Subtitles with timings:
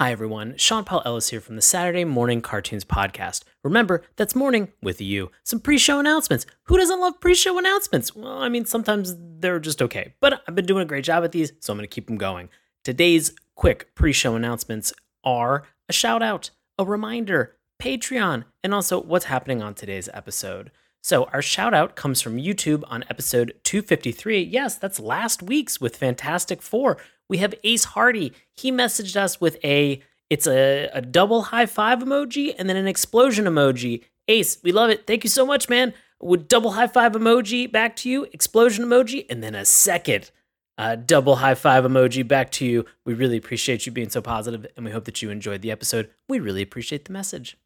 [0.00, 0.56] Hi, everyone.
[0.56, 3.42] Sean Paul Ellis here from the Saturday Morning Cartoons Podcast.
[3.64, 5.32] Remember, that's morning with you.
[5.42, 6.46] Some pre show announcements.
[6.66, 8.14] Who doesn't love pre show announcements?
[8.14, 11.32] Well, I mean, sometimes they're just okay, but I've been doing a great job at
[11.32, 12.48] these, so I'm going to keep them going.
[12.84, 14.92] Today's quick pre show announcements
[15.24, 20.70] are a shout out, a reminder, Patreon, and also what's happening on today's episode.
[21.02, 24.42] So, our shout out comes from YouTube on episode 253.
[24.42, 26.98] Yes, that's last week's with Fantastic Four.
[27.28, 28.32] We have Ace Hardy.
[28.54, 32.86] He messaged us with a it's a, a double high five emoji and then an
[32.86, 34.04] explosion emoji.
[34.28, 35.06] Ace, we love it.
[35.06, 35.94] Thank you so much, man.
[36.20, 40.30] With double high five emoji back to you, explosion emoji, and then a second
[40.76, 42.84] uh, double high five emoji back to you.
[43.04, 46.10] We really appreciate you being so positive, and we hope that you enjoyed the episode.
[46.28, 47.56] We really appreciate the message.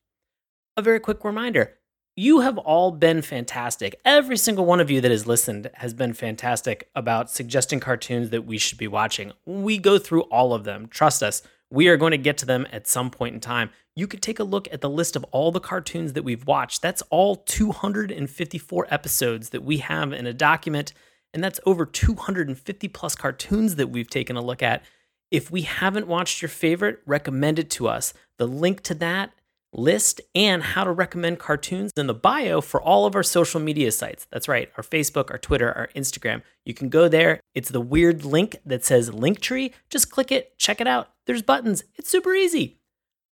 [0.77, 1.75] A very quick reminder
[2.15, 3.99] you have all been fantastic.
[4.05, 8.45] Every single one of you that has listened has been fantastic about suggesting cartoons that
[8.45, 9.33] we should be watching.
[9.47, 10.89] We go through all of them.
[10.89, 13.71] Trust us, we are going to get to them at some point in time.
[13.97, 16.83] You could take a look at the list of all the cartoons that we've watched.
[16.83, 20.93] That's all 254 episodes that we have in a document,
[21.33, 24.83] and that's over 250 plus cartoons that we've taken a look at.
[25.31, 28.13] If we haven't watched your favorite, recommend it to us.
[28.37, 29.33] The link to that
[29.73, 33.91] list and how to recommend cartoons in the bio for all of our social media
[33.91, 34.27] sites.
[34.31, 36.43] That's right, our Facebook, our Twitter, our Instagram.
[36.65, 37.41] You can go there.
[37.55, 39.73] It's the weird link that says Linktree.
[39.91, 41.11] Just click it, check it out.
[41.27, 41.85] There's buttons.
[41.97, 42.79] It's super easy.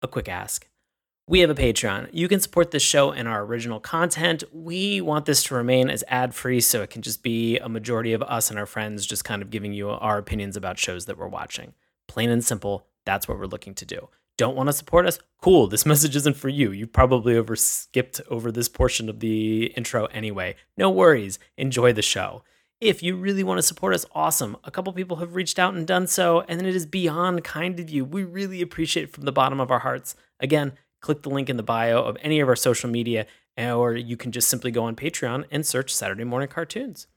[0.01, 0.67] A quick ask.
[1.29, 2.09] We have a Patreon.
[2.13, 4.43] You can support this show and our original content.
[4.53, 8.13] We want this to remain as ad free so it can just be a majority
[8.13, 11.17] of us and our friends just kind of giving you our opinions about shows that
[11.17, 11.73] we're watching.
[12.07, 15.67] Plain and simple, that's what we're looking to do don't want to support us, cool.
[15.67, 16.71] This message isn't for you.
[16.71, 20.55] You probably over skipped over this portion of the intro anyway.
[20.77, 21.39] No worries.
[21.57, 22.43] Enjoy the show.
[22.79, 24.55] If you really want to support us, awesome.
[24.63, 27.89] A couple people have reached out and done so, and it is beyond kind of
[27.89, 28.05] you.
[28.05, 30.15] We really appreciate it from the bottom of our hearts.
[30.39, 33.25] Again, click the link in the bio of any of our social media,
[33.57, 37.07] or you can just simply go on Patreon and search Saturday Morning Cartoons.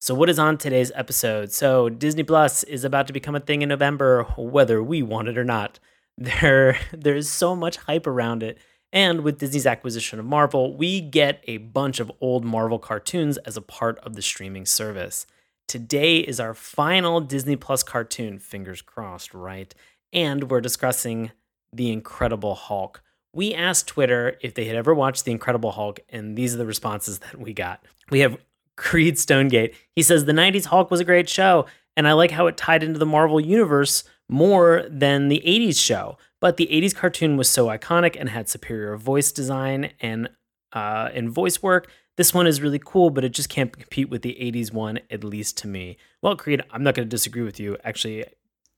[0.00, 1.52] So, what is on today's episode?
[1.52, 5.38] So, Disney Plus is about to become a thing in November, whether we want it
[5.38, 5.78] or not.
[6.18, 8.58] There, there's so much hype around it.
[8.92, 13.56] And with Disney's acquisition of Marvel, we get a bunch of old Marvel cartoons as
[13.56, 15.26] a part of the streaming service.
[15.68, 19.74] Today is our final Disney Plus cartoon, fingers crossed, right?
[20.12, 21.32] And we're discussing
[21.72, 23.02] The Incredible Hulk.
[23.34, 26.64] We asked Twitter if they had ever watched The Incredible Hulk, and these are the
[26.64, 27.84] responses that we got.
[28.10, 28.38] We have
[28.76, 29.74] Creed Stonegate.
[29.94, 31.66] He says the 90s Hulk was a great show,
[31.96, 36.18] and I like how it tied into the Marvel universe more than the 80s show.
[36.40, 40.28] But the 80s cartoon was so iconic and had superior voice design and
[40.72, 41.90] uh, and voice work.
[42.16, 45.22] This one is really cool, but it just can't compete with the 80s one, at
[45.22, 45.96] least to me.
[46.22, 47.76] Well, Creed, I'm not going to disagree with you.
[47.84, 48.24] Actually,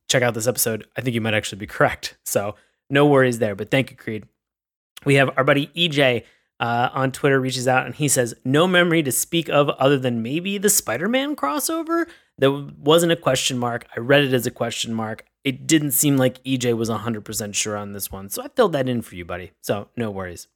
[0.08, 0.86] check out this episode.
[0.96, 2.16] I think you might actually be correct.
[2.24, 2.54] So,
[2.90, 3.54] no worries there.
[3.54, 4.26] But thank you, Creed.
[5.04, 6.24] We have our buddy EJ
[6.60, 10.22] uh, on Twitter reaches out and he says, No memory to speak of other than
[10.22, 12.06] maybe the Spider Man crossover.
[12.38, 13.86] That wasn't a question mark.
[13.96, 15.24] I read it as a question mark.
[15.48, 18.28] It didn't seem like EJ was 100% sure on this one.
[18.28, 19.52] So I filled that in for you, buddy.
[19.62, 20.46] So no worries.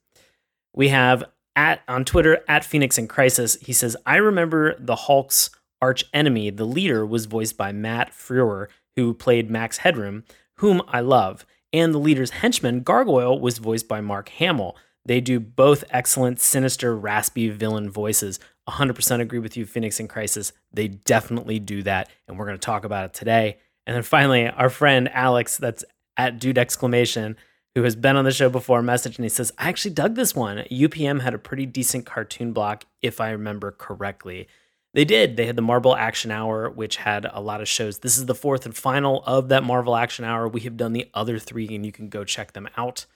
[0.75, 1.23] We have
[1.55, 3.57] at on Twitter at Phoenix in Crisis.
[3.59, 5.49] He says, I remember the Hulk's
[5.81, 10.25] arch enemy, the leader, was voiced by Matt Frewer, who played Max Headroom,
[10.57, 11.43] whom I love.
[11.73, 14.75] And the leader's henchman, Gargoyle, was voiced by Mark Hamill.
[15.07, 18.39] They do both excellent, sinister, raspy villain voices.
[18.69, 20.53] 100% agree with you, Phoenix in Crisis.
[20.71, 23.57] They definitely do that, and we're going to talk about it today.
[23.85, 25.83] And then finally, our friend Alex, that's
[26.17, 27.35] at Dude Exclamation,
[27.75, 30.35] who has been on the show before, messaged and he says, I actually dug this
[30.35, 30.57] one.
[30.71, 34.47] UPN had a pretty decent cartoon block, if I remember correctly.
[34.93, 35.37] They did.
[35.37, 37.99] They had the Marvel Action Hour, which had a lot of shows.
[37.99, 40.47] This is the fourth and final of that Marvel Action Hour.
[40.47, 43.07] We have done the other three, and you can go check them out.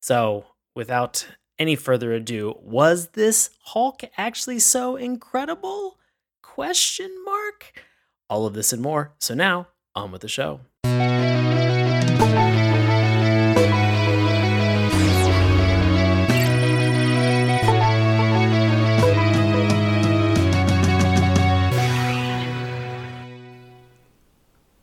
[0.00, 1.26] So without
[1.58, 5.98] any further ado, was this Hulk actually so incredible?
[6.42, 7.82] Question mark.
[8.30, 9.12] All of this and more.
[9.18, 10.60] So now, on with the show.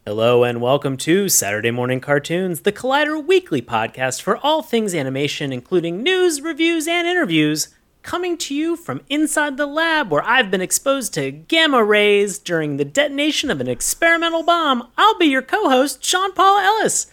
[0.05, 5.53] Hello and welcome to Saturday Morning Cartoons, the Collider weekly podcast for all things animation,
[5.53, 7.69] including news, reviews, and interviews,
[8.03, 12.77] coming to you from inside the lab where I've been exposed to gamma rays during
[12.77, 14.89] the detonation of an experimental bomb.
[14.97, 17.07] I'll be your co host, Sean Paul Ellis.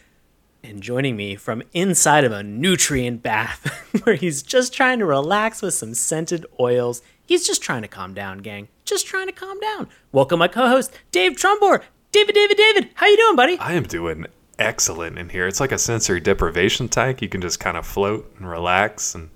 [0.63, 3.67] And joining me from inside of a nutrient bath
[4.03, 7.01] where he's just trying to relax with some scented oils.
[7.25, 8.69] He's just trying to calm down, gang.
[8.85, 9.89] Just trying to calm down.
[10.13, 11.83] Welcome, my co host, Dave Trumbore.
[12.13, 13.57] David, David, David, how you doing, buddy?
[13.59, 14.27] I am doing
[14.59, 15.47] excellent in here.
[15.47, 17.23] It's like a sensory deprivation tank.
[17.23, 19.31] You can just kind of float and relax and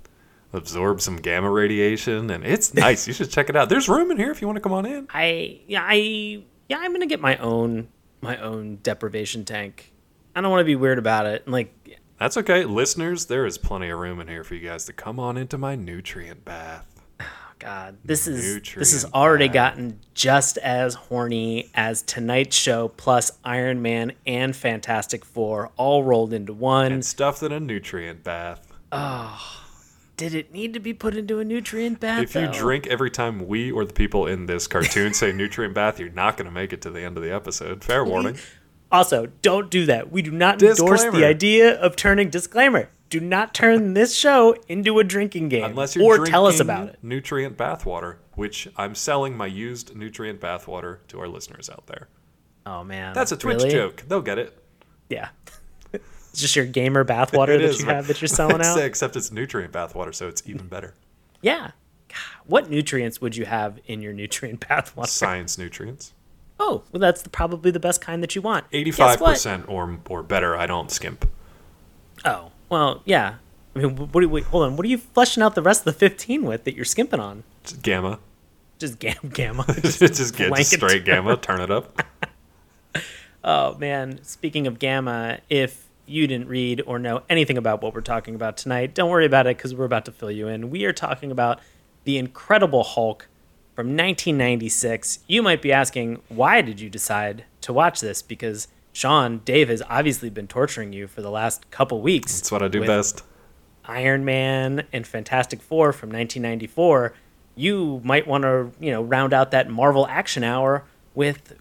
[0.55, 3.07] absorb some gamma radiation, and it's nice.
[3.07, 3.69] you should check it out.
[3.69, 5.07] There's room in here if you want to come on in.
[5.13, 7.89] I yeah I yeah I'm gonna get my own
[8.21, 9.93] my own deprivation tank.
[10.35, 11.47] I don't want to be weird about it.
[11.47, 13.27] Like That's okay, listeners.
[13.27, 15.75] There is plenty of room in here for you guys to come on into my
[15.77, 16.87] nutrient bath.
[17.21, 17.25] Oh,
[17.59, 19.55] God, this is this Nutrient has already bath.
[19.55, 26.33] gotten just as horny as tonight's show plus Iron Man and Fantastic Four all rolled
[26.33, 26.91] into one.
[26.93, 28.67] And stuffed in a nutrient bath.
[28.91, 29.61] Ah.
[30.17, 32.23] Did it need to be put into a nutrient bath?
[32.23, 32.53] If you though?
[32.53, 36.37] drink every time we or the people in this cartoon say nutrient bath, you're not
[36.37, 37.83] going to make it to the end of the episode.
[37.83, 38.37] Fair warning.
[38.93, 40.13] Also, don't do that.
[40.13, 42.91] We do not endorse the idea of turning disclaimer.
[43.11, 46.61] Do not turn this show into a drinking game Unless you're or drinking tell us
[46.61, 46.99] about it.
[47.03, 52.09] nutrient bathwater, which I'm selling my used nutrient bathwater to our listeners out there.
[52.67, 53.71] Oh man, That's a Twitch really?
[53.71, 54.05] joke.
[54.09, 54.57] They'll get it.
[55.11, 55.29] Yeah,
[56.35, 58.77] it's just your gamer bathwater that is, you have that you're selling out.
[58.77, 60.95] Except it's nutrient bathwater, so it's even better.
[61.43, 61.71] Yeah.
[62.09, 65.07] God, what nutrients would you have in your nutrient bathwater?
[65.07, 66.13] Science nutrients.
[66.59, 68.69] Oh, well, that's the, probably the best kind that you want.
[68.73, 70.57] 85% or or better.
[70.57, 71.31] I don't skimp.
[72.25, 73.37] Oh, well, yeah.
[73.77, 74.77] I mean, what do you, wait, hold on.
[74.77, 77.45] What are you fleshing out the rest of the 15 with that you're skimping on?
[77.63, 78.19] Just gamma.
[78.81, 79.65] Just gam- gamma.
[79.83, 81.37] just just get just straight gamma.
[81.37, 82.03] Turn it up.
[83.45, 88.01] Oh man, speaking of gamma, if you didn't read or know anything about what we're
[88.01, 90.71] talking about tonight, don't worry about it because we're about to fill you in.
[90.71, 91.61] We are talking about
[92.05, 93.29] the Incredible Hulk
[93.75, 95.21] from 1996.
[95.27, 98.23] You might be asking, why did you decide to watch this?
[98.23, 102.41] Because Sean, Dave has obviously been torturing you for the last couple weeks.
[102.41, 103.25] That's what I do best.
[103.87, 107.13] Iron Man and Fantastic Four from 1994,
[107.57, 110.85] you might want to, you know, round out that Marvel Action Hour
[111.15, 111.55] with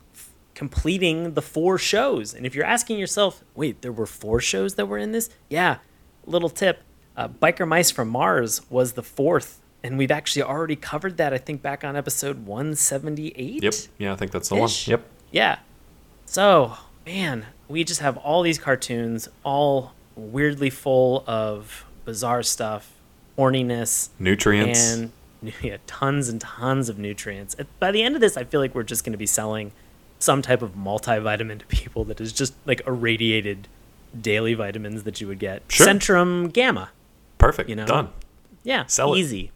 [0.55, 2.33] completing the four shows.
[2.33, 5.29] And if you're asking yourself, wait, there were four shows that were in this?
[5.49, 5.77] Yeah.
[6.25, 6.81] Little tip:
[7.17, 11.33] uh, Biker Mice from Mars was the fourth, and we've actually already covered that.
[11.33, 13.63] I think back on episode 178.
[13.63, 13.73] Yep.
[13.97, 14.69] Yeah, I think that's the one.
[14.85, 15.03] Yep.
[15.31, 15.59] Yeah.
[16.25, 22.91] So, man, we just have all these cartoons, all weirdly full of bizarre stuff,
[23.37, 24.93] horniness, Nutrients.
[24.93, 25.11] and
[25.61, 27.55] yeah, tons and tons of nutrients.
[27.79, 29.71] By the end of this, I feel like we're just going to be selling
[30.23, 33.67] some type of multivitamin to people that is just like irradiated
[34.19, 35.63] daily vitamins that you would get.
[35.67, 35.85] Sure.
[35.87, 36.89] Centrum Gamma.
[37.37, 37.69] Perfect.
[37.69, 38.09] you know, Done.
[38.63, 39.19] Yeah, Sell it.
[39.19, 39.51] easy.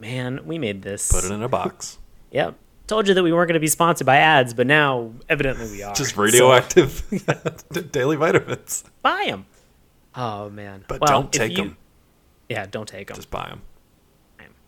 [0.00, 1.10] Man, we made this.
[1.10, 1.98] Put it in a box.
[2.32, 2.56] Yep.
[2.88, 5.82] Told you that we weren't going to be sponsored by ads, but now evidently we
[5.84, 5.94] are.
[5.94, 7.02] Just So- radioactive
[7.92, 8.82] daily vitamins.
[9.02, 9.46] buy them.
[10.16, 10.84] Oh man!
[10.88, 11.76] But Well, don't take you- them.
[12.48, 13.62] Yeah, don't take them, Just buy them.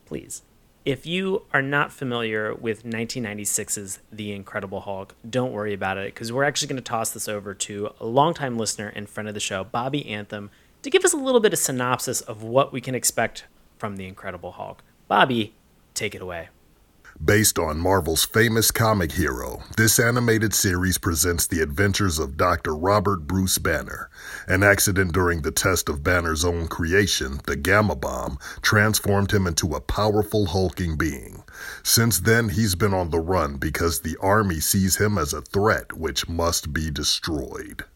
[0.07, 0.43] please.
[0.87, 6.33] If you are not familiar with 1996's The Incredible Hulk, don't worry about it because
[6.33, 9.41] we're actually going to toss this over to a longtime listener and friend of the
[9.41, 10.49] show, Bobby Anthem,
[10.83, 13.47] to give us a little bit of synopsis of what we can expect
[13.79, 14.85] from The Incredible Hulk.
[15.09, 15.55] Bobby,
[15.95, 16.51] take it away.
[17.25, 22.77] Based on Marvel's famous comic hero, this animated series presents the adventures of Dr.
[22.77, 24.11] Robert Bruce Banner.
[24.47, 29.75] An accident during the test of Banner's own creation, the Gamma Bomb, transformed him into
[29.75, 31.43] a powerful hulking being.
[31.83, 35.95] Since then, he's been on the run because the Army sees him as a threat
[35.95, 37.87] which must be destroyed.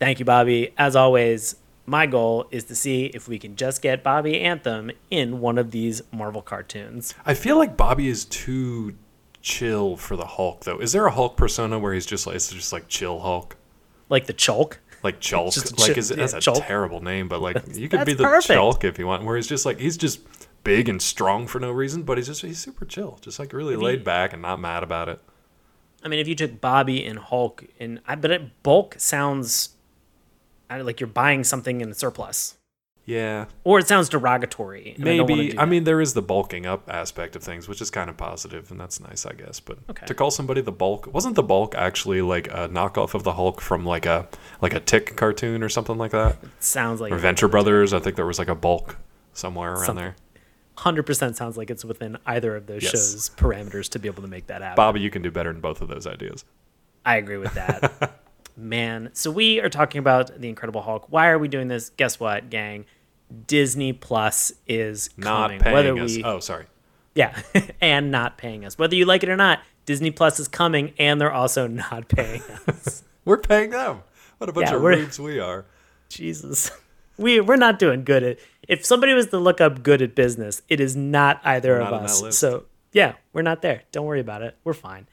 [0.00, 0.72] Thank you, Bobby.
[0.78, 1.56] As always,
[1.86, 5.70] my goal is to see if we can just get Bobby Anthem in one of
[5.70, 7.14] these Marvel cartoons.
[7.24, 8.96] I feel like Bobby is too
[9.42, 10.78] chill for the Hulk, though.
[10.78, 13.56] Is there a Hulk persona where he's just like it's just like chill Hulk,
[14.08, 14.78] Like the Chulk.
[15.04, 15.54] like Chulk?
[15.54, 16.66] Just like is it, yeah, that's a Chulk.
[16.66, 18.58] terrible name, but like you could be the perfect.
[18.58, 20.20] Chulk if you want, where he's just like he's just
[20.64, 23.76] big and strong for no reason, but he's just he's super chill, just like really
[23.76, 25.20] laid back and not mad about it.
[26.02, 29.75] I mean, if you took Bobby and Hulk, and I but it, bulk sounds
[30.70, 32.56] like you're buying something in surplus,
[33.04, 34.94] Yeah, or it sounds derogatory.
[34.98, 35.56] and I maybe.
[35.58, 38.70] I, mean, there is the bulking up aspect of things, which is kind of positive,
[38.70, 39.60] and that's nice, I guess.
[39.60, 40.06] But Okay.
[40.06, 43.60] to call somebody the bulk wasn't the bulk actually like a knockoff of the Hulk
[43.60, 44.28] from like a
[44.60, 47.94] like a Tick cartoon or something like that, it sounds like or Venture Brothers.
[47.94, 48.96] I think there was like a bulk
[49.32, 50.16] somewhere around Some- there.
[50.78, 52.92] hundred percent sounds like it's within either of those Yes.
[52.92, 54.76] shows' parameters to be able to make that happen.
[54.76, 56.44] Bobby, you can do better than both of those ideas.
[57.04, 58.20] I agree with that.
[58.56, 61.06] Man, so we are talking about the Incredible Hulk.
[61.10, 61.90] Why are we doing this?
[61.90, 62.86] Guess what, gang?
[63.46, 65.60] Disney Plus is Not coming.
[65.60, 66.16] paying Whether us.
[66.16, 66.66] we, Oh, sorry.
[67.14, 67.38] yeah,
[67.80, 68.78] and not paying us.
[68.78, 72.42] Whether you like it or not, Disney Plus is coming, and they're also not paying
[72.66, 73.02] us.
[73.26, 74.02] We're paying them.
[74.38, 75.66] What a bunch Yeah, of rubes we are.
[76.08, 76.70] Jesus,
[77.18, 78.38] we we're not doing good at.
[78.68, 81.90] If somebody was to look up good at business, it is not either We're of
[81.90, 82.38] not us.
[82.38, 83.82] So yeah, we're not there.
[83.90, 84.56] Don't worry about it.
[84.62, 85.08] We're fine.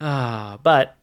[0.00, 0.94] Ah, but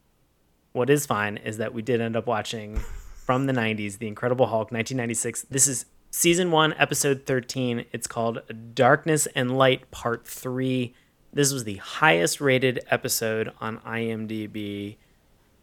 [0.71, 2.79] what is fine is that we did end up watching
[3.25, 5.43] from the 90s, The Incredible Hulk, 1996.
[5.49, 7.85] This is season one, episode 13.
[7.91, 8.41] It's called
[8.73, 10.93] Darkness and Light, part three.
[11.33, 14.95] This was the highest rated episode on IMDb.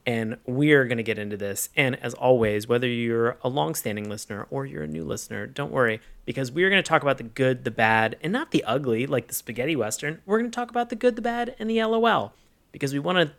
[0.06, 1.70] And we're going to get into this.
[1.74, 6.02] And as always, whether you're a longstanding listener or you're a new listener, don't worry,
[6.26, 9.28] because we're going to talk about the good, the bad, and not the ugly, like
[9.28, 10.20] the spaghetti western.
[10.26, 12.34] We're going to talk about the good, the bad, and the LOL,
[12.70, 13.34] because we want to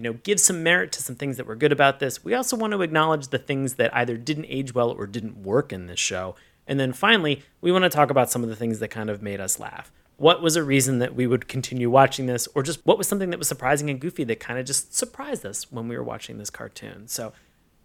[0.00, 2.24] you know, give some merit to some things that were good about this.
[2.24, 5.74] We also want to acknowledge the things that either didn't age well or didn't work
[5.74, 6.36] in this show.
[6.66, 9.20] And then finally, we want to talk about some of the things that kind of
[9.20, 9.92] made us laugh.
[10.16, 13.28] What was a reason that we would continue watching this, or just what was something
[13.28, 16.38] that was surprising and goofy that kind of just surprised us when we were watching
[16.38, 17.06] this cartoon?
[17.06, 17.34] So,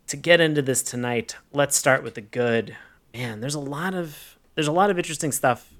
[0.07, 2.77] to get into this tonight, let's start with the good.
[3.13, 5.73] Man, there's a lot of there's a lot of interesting stuff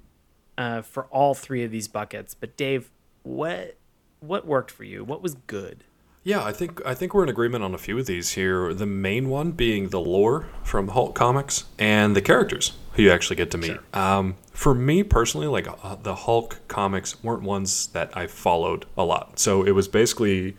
[0.58, 2.34] uh, for all three of these buckets.
[2.34, 2.90] But Dave,
[3.22, 3.78] what
[4.20, 5.02] what worked for you?
[5.02, 5.84] What was good?
[6.26, 8.74] Yeah, I think I think we're in agreement on a few of these here.
[8.74, 13.36] The main one being the lore from Hulk comics and the characters who you actually
[13.36, 13.68] get to meet.
[13.68, 13.82] Sure.
[13.92, 19.04] Um, for me personally, like uh, the Hulk comics weren't ones that I followed a
[19.04, 20.56] lot, so it was basically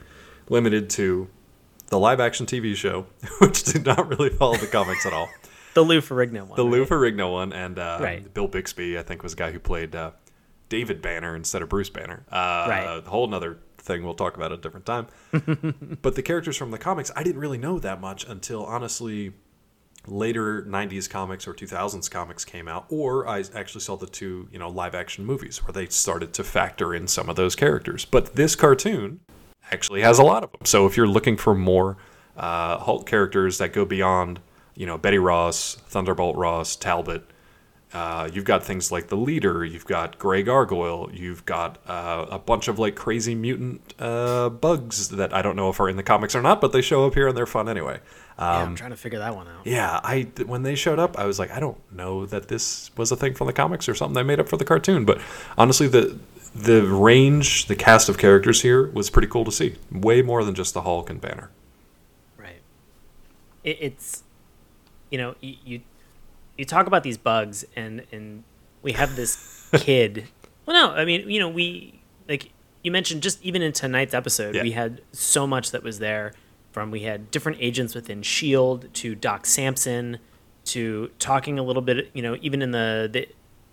[0.48, 1.28] limited to
[1.88, 3.08] the live action TV show,
[3.40, 5.28] which did not really follow the comics at all.
[5.74, 6.56] The Lou Ferrigno one.
[6.56, 6.72] The right?
[6.72, 8.34] Lou Ferrigno one, and uh, right.
[8.34, 10.10] Bill Bixby, I think, was the guy who played uh,
[10.70, 12.26] David Banner instead of Bruce Banner.
[12.32, 13.04] Uh, right.
[13.06, 15.08] A whole other thing we'll talk about at a different time.
[16.02, 19.34] but the characters from the comics, I didn't really know that much until honestly
[20.06, 24.60] later 90s comics or 2000s comics came out or I actually saw the two, you
[24.60, 28.06] know, live action movies where they started to factor in some of those characters.
[28.06, 29.20] But this cartoon
[29.72, 30.62] actually has a lot of them.
[30.66, 31.98] So if you're looking for more
[32.36, 34.40] uh, Hulk characters that go beyond,
[34.76, 37.24] you know, Betty Ross, Thunderbolt Ross, Talbot,
[37.94, 39.64] uh, you've got things like the leader.
[39.64, 41.10] You've got Gray Gargoyle.
[41.14, 45.70] You've got uh, a bunch of like crazy mutant uh, bugs that I don't know
[45.70, 47.70] if are in the comics or not, but they show up here and they're fun
[47.70, 48.00] anyway.
[48.38, 49.66] Um, yeah, I'm um, trying to figure that one out.
[49.66, 53.12] Yeah, I when they showed up, I was like, I don't know that this was
[53.12, 55.06] a thing from the comics or something they made up for the cartoon.
[55.06, 55.22] But
[55.58, 56.20] honestly, the
[56.54, 59.76] the range, the cast of characters here was pretty cool to see.
[59.92, 61.52] Way more than just the Hulk and Banner.
[62.38, 62.62] Right.
[63.64, 64.24] It, it's
[65.10, 65.82] you know you,
[66.58, 68.44] you talk about these bugs and and
[68.82, 70.28] we have this kid.
[70.66, 72.52] Well, no, I mean you know we like
[72.84, 74.64] you mentioned just even in tonight's episode yeah.
[74.64, 76.34] we had so much that was there
[76.72, 80.20] from we had different agents within Shield to Doc Samson
[80.66, 83.28] to talking a little bit you know even in the the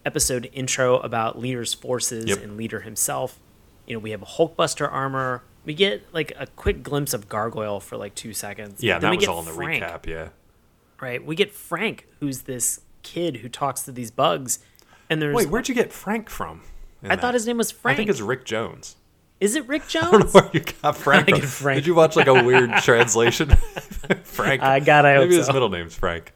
[0.06, 2.42] episode intro about Leader's forces yep.
[2.42, 3.40] and Leader himself.
[3.86, 5.42] You know we have a Hulkbuster armor.
[5.64, 8.82] We get like a quick glimpse of Gargoyle for like two seconds.
[8.82, 9.82] Yeah, then that was all in the Frank.
[9.82, 10.06] recap.
[10.06, 10.28] Yeah
[11.04, 11.24] right?
[11.24, 14.58] We get Frank, who's this kid who talks to these bugs.
[15.10, 16.62] And there's wait, where'd you get Frank from?
[17.02, 17.20] I that?
[17.20, 17.94] thought his name was Frank.
[17.94, 18.96] I think it's Rick Jones.
[19.38, 20.06] Is it Rick Jones?
[20.08, 21.40] I don't know where you got Frank, from.
[21.42, 21.76] Frank.
[21.76, 23.50] Did you watch like a weird translation?
[24.24, 24.62] Frank.
[24.62, 25.04] I got.
[25.04, 25.52] I maybe his so.
[25.52, 26.32] middle name's Frank.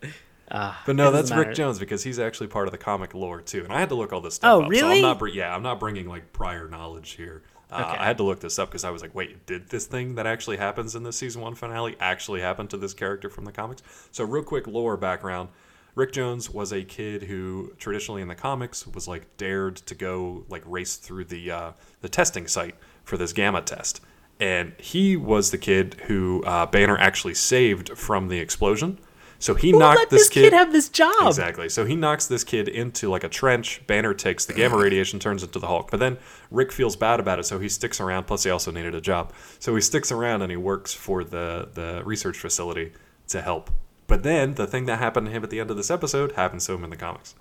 [0.50, 1.48] Uh, but no, that's matter.
[1.48, 3.64] Rick Jones because he's actually part of the comic lore too.
[3.64, 4.70] And I had to look all this stuff oh, up.
[4.70, 5.00] really?
[5.00, 5.34] So I'm not.
[5.34, 7.42] Yeah, I'm not bringing like prior knowledge here.
[7.70, 7.98] Uh, okay.
[7.98, 10.26] I had to look this up because I was like, wait, did this thing that
[10.26, 13.82] actually happens in the season one finale actually happen to this character from the comics?
[14.10, 15.50] So, real quick lore background
[15.98, 20.44] Rick Jones was a kid who traditionally in the comics was like dared to go
[20.48, 21.72] like race through the uh,
[22.02, 24.00] the testing site for this gamma test,
[24.38, 29.00] and he was the kid who uh, Banner actually saved from the explosion.
[29.40, 31.28] So he Who knocked this, this kid, kid, have this job.
[31.28, 31.68] Exactly.
[31.68, 33.86] So he knocks this kid into like a trench.
[33.86, 35.90] Banner takes the gamma radiation, turns into the Hulk.
[35.90, 36.18] But then
[36.50, 38.24] Rick feels bad about it, so he sticks around.
[38.24, 41.68] Plus, he also needed a job, so he sticks around and he works for the
[41.72, 42.92] the research facility
[43.28, 43.70] to help.
[44.08, 46.66] But then the thing that happened to him at the end of this episode happens
[46.66, 47.34] to him in the comics.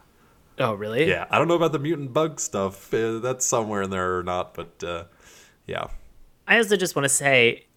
[0.60, 1.08] Oh, really?
[1.08, 1.25] Yeah.
[1.30, 2.94] I don't know about the mutant bug stuff.
[2.94, 5.04] Uh, that's somewhere in there or not, but uh,
[5.66, 5.88] yeah.
[6.48, 7.68] I also just want to say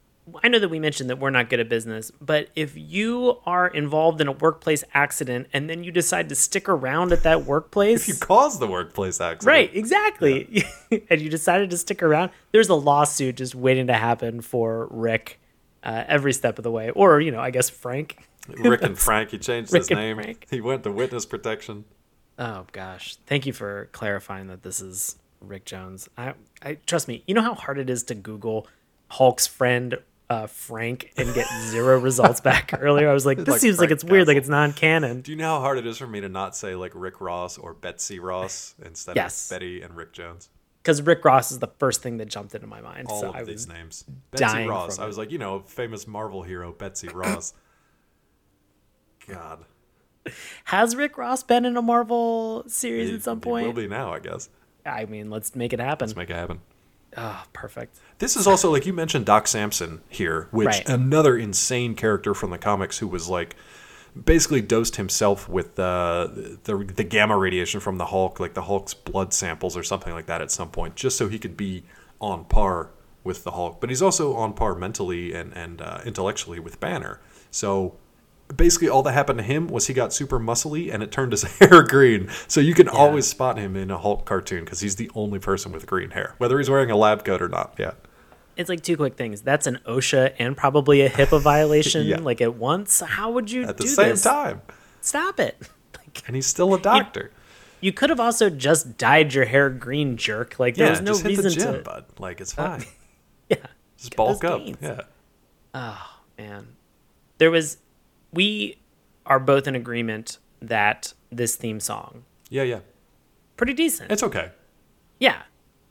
[0.43, 3.67] I know that we mentioned that we're not good at business, but if you are
[3.67, 8.03] involved in a workplace accident and then you decide to stick around at that workplace,
[8.03, 9.75] if you cause the workplace accident, right?
[9.75, 10.99] Exactly, yeah.
[11.11, 15.41] and you decided to stick around, there's a lawsuit just waiting to happen for Rick
[15.83, 18.29] uh, every step of the way, or you know, I guess Frank.
[18.49, 19.31] Rick and Frank.
[19.31, 20.17] He changed Rick his name.
[20.17, 20.47] Frank.
[20.50, 21.85] He went to witness protection.
[22.39, 26.09] Oh gosh, thank you for clarifying that this is Rick Jones.
[26.17, 27.25] I, I trust me.
[27.27, 28.67] You know how hard it is to Google
[29.09, 29.97] Hulk's friend
[30.30, 33.10] uh, Frank and get zero results back earlier.
[33.10, 34.14] I was like, this like seems Frank like it's Castle.
[34.14, 35.22] weird, like it's non-canon.
[35.22, 37.58] Do you know how hard it is for me to not say like Rick Ross
[37.58, 39.50] or Betsy Ross instead yes.
[39.50, 40.49] of Betty and Rick Jones?
[40.82, 43.08] Because Rick Ross is the first thing that jumped into my mind.
[43.08, 44.04] All so of I these names.
[44.30, 44.99] Betsy Ross.
[44.99, 47.52] I was like, you know, famous Marvel hero Betsy Ross.
[49.26, 49.64] God.
[50.64, 53.62] Has Rick Ross been in a Marvel series he, at some point?
[53.62, 54.49] He will be now, I guess.
[54.87, 56.06] I mean, let's make it happen.
[56.06, 56.60] Let's make it happen.
[57.17, 57.99] Ah, oh, perfect.
[58.19, 60.88] This is also like you mentioned Doc Samson here, which right.
[60.88, 63.57] another insane character from the comics who was like
[64.25, 66.29] basically dosed himself with uh,
[66.64, 70.26] the the gamma radiation from the Hulk, like the Hulk's blood samples or something like
[70.26, 71.85] that, at some point, just so he could be
[72.21, 72.90] on par
[73.25, 73.81] with the Hulk.
[73.81, 77.21] But he's also on par mentally and and uh, intellectually with Banner.
[77.50, 77.97] So
[78.57, 81.42] basically all that happened to him was he got super muscly and it turned his
[81.59, 82.28] hair green.
[82.49, 82.92] So you can yeah.
[82.92, 86.35] always spot him in a Hulk cartoon because he's the only person with green hair,
[86.38, 87.75] whether he's wearing a lab coat or not.
[87.78, 87.92] Yeah.
[88.57, 89.40] It's like two quick things.
[89.40, 92.19] That's an OSHA and probably a HIPAA violation, yeah.
[92.19, 93.00] like at once.
[93.00, 94.23] How would you at the same this?
[94.23, 94.62] time?
[95.00, 95.57] Stop it!
[95.97, 97.30] Like, and he's still a doctor.
[97.80, 100.59] You, you, could have also just dyed your hair green, jerk.
[100.59, 101.80] Like there yeah, was no reason gym, to.
[101.83, 102.04] Bud.
[102.19, 102.80] Like it's fine.
[102.80, 102.85] Uh,
[103.50, 103.57] yeah,
[103.97, 104.59] just bulk up.
[104.59, 104.78] Gains.
[104.80, 105.02] Yeah.
[105.73, 106.66] Oh man,
[107.38, 107.76] there was.
[108.32, 108.78] We
[109.26, 112.25] are both in agreement that this theme song.
[112.49, 112.80] Yeah, yeah.
[113.56, 114.10] Pretty decent.
[114.10, 114.50] It's okay.
[115.18, 115.42] Yeah,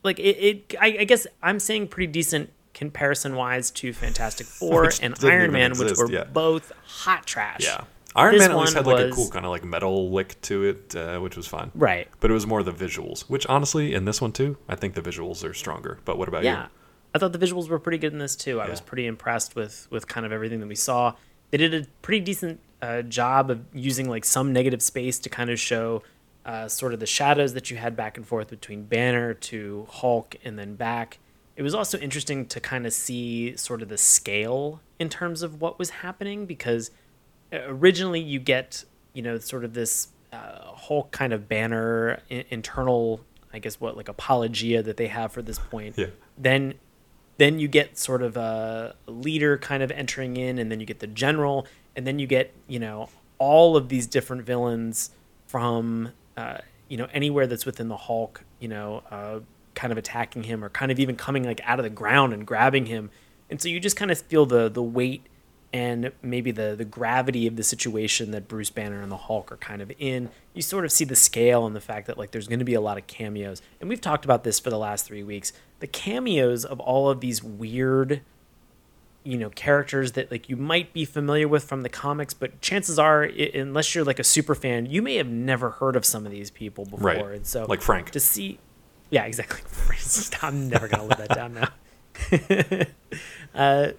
[0.02, 0.22] like it.
[0.22, 5.52] it I, I guess I'm saying pretty decent comparison wise to Fantastic Four and Iron
[5.52, 6.24] Man, exist, which were yeah.
[6.24, 7.60] both hot trash.
[7.62, 7.84] Yeah.
[8.16, 9.12] Iron this Man at least had like was...
[9.12, 11.70] a cool kind of like metal lick to it, uh, which was fun.
[11.74, 12.08] Right.
[12.18, 15.02] But it was more the visuals, which honestly, in this one too, I think the
[15.02, 15.98] visuals are stronger.
[16.04, 16.50] But what about yeah.
[16.50, 16.56] you?
[16.58, 16.66] Yeah.
[17.14, 18.60] I thought the visuals were pretty good in this too.
[18.60, 18.70] I yeah.
[18.70, 21.14] was pretty impressed with with kind of everything that we saw.
[21.50, 25.50] They did a pretty decent uh, job of using like some negative space to kind
[25.50, 26.02] of show
[26.44, 30.36] uh, sort of the shadows that you had back and forth between Banner to Hulk
[30.44, 31.18] and then back
[31.60, 35.60] it was also interesting to kind of see sort of the scale in terms of
[35.60, 36.90] what was happening because
[37.52, 42.46] uh, originally you get you know sort of this uh, whole kind of banner I-
[42.48, 43.20] internal
[43.52, 46.06] i guess what like apologia that they have for this point yeah.
[46.38, 46.74] then
[47.40, 50.98] then you get sort of a leader kind of entering in and then you get
[50.98, 51.66] the general
[51.96, 55.10] and then you get you know all of these different villains
[55.46, 59.40] from uh, you know anywhere that's within the hulk you know uh,
[59.74, 62.46] kind of attacking him or kind of even coming like out of the ground and
[62.46, 63.10] grabbing him.
[63.48, 65.26] And so you just kind of feel the the weight
[65.72, 69.56] and maybe the the gravity of the situation that Bruce Banner and the Hulk are
[69.56, 70.28] kind of in.
[70.54, 72.74] You sort of see the scale and the fact that like there's going to be
[72.74, 73.62] a lot of cameos.
[73.80, 75.52] And we've talked about this for the last 3 weeks.
[75.80, 78.22] The cameos of all of these weird
[79.22, 82.98] you know characters that like you might be familiar with from the comics but chances
[82.98, 86.24] are it, unless you're like a super fan you may have never heard of some
[86.24, 87.24] of these people before right.
[87.26, 88.58] and so like frank to see
[89.10, 89.60] yeah, exactly.
[90.42, 92.86] I'm never gonna live that down now.
[93.60, 93.92] uh,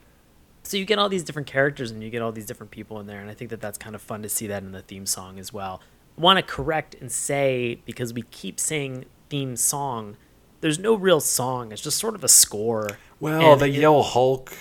[0.64, 3.08] so you get all these different characters and you get all these different people in
[3.08, 5.06] there, and I think that that's kind of fun to see that in the theme
[5.06, 5.82] song as well.
[6.18, 10.16] I want to correct and say because we keep saying theme song,
[10.62, 11.72] there's no real song.
[11.72, 12.98] It's just sort of a score.
[13.20, 14.54] Well, and they it, yell Hulk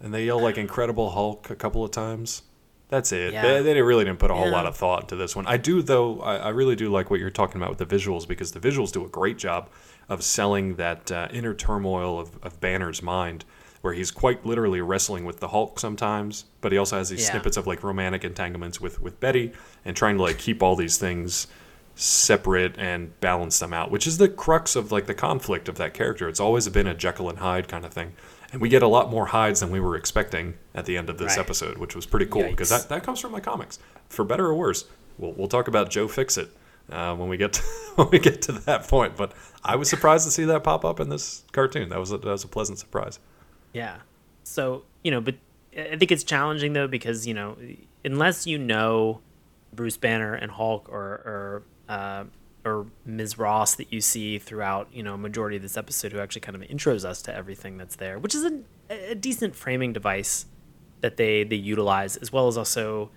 [0.00, 2.42] and they yell like Incredible Hulk a couple of times.
[2.88, 3.34] That's it.
[3.34, 3.42] Yeah.
[3.42, 4.52] They, they, really didn't put a whole yeah.
[4.52, 5.46] lot of thought into this one.
[5.46, 6.20] I do, though.
[6.20, 8.92] I, I, really do like what you're talking about with the visuals because the visuals
[8.92, 9.68] do a great job
[10.08, 13.44] of selling that uh, inner turmoil of, of Banner's mind,
[13.82, 17.32] where he's quite literally wrestling with the Hulk sometimes, but he also has these yeah.
[17.32, 19.52] snippets of like romantic entanglements with with Betty
[19.84, 21.46] and trying to like keep all these things
[21.98, 25.94] separate and balance them out, which is the crux of like the conflict of that
[25.94, 26.28] character.
[26.28, 28.12] It's always been a Jekyll and Hyde kind of thing.
[28.52, 31.18] And we get a lot more hides than we were expecting at the end of
[31.18, 31.44] this right.
[31.44, 33.78] episode, which was pretty cool because that, that comes from my comics.
[34.08, 34.84] For better or worse,
[35.18, 36.48] we'll, we'll talk about Joe Fixit
[36.90, 37.62] uh, when we get to,
[37.96, 39.16] when we get to that point.
[39.16, 39.32] But
[39.64, 41.88] I was surprised to see that pop up in this cartoon.
[41.88, 43.18] That was a, that was a pleasant surprise.
[43.72, 43.96] Yeah.
[44.44, 45.34] So you know, but
[45.76, 47.56] I think it's challenging though because you know,
[48.04, 49.20] unless you know
[49.74, 52.24] Bruce Banner and Hulk or or uh,
[52.64, 53.38] or Ms.
[53.38, 56.62] Ross that you see throughout you know majority of this episode, who actually kind of
[56.62, 58.60] intros us to everything that's there, which is a,
[59.10, 60.46] a decent framing device
[61.00, 63.10] that they they utilize, as well as also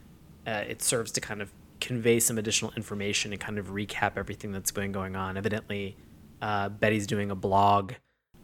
[0.48, 4.52] uh, it serves to kind of convey some additional information and kind of recap everything
[4.52, 5.38] that's going going on.
[5.38, 5.98] Evidently,
[6.42, 7.94] uh, Betty's doing a blog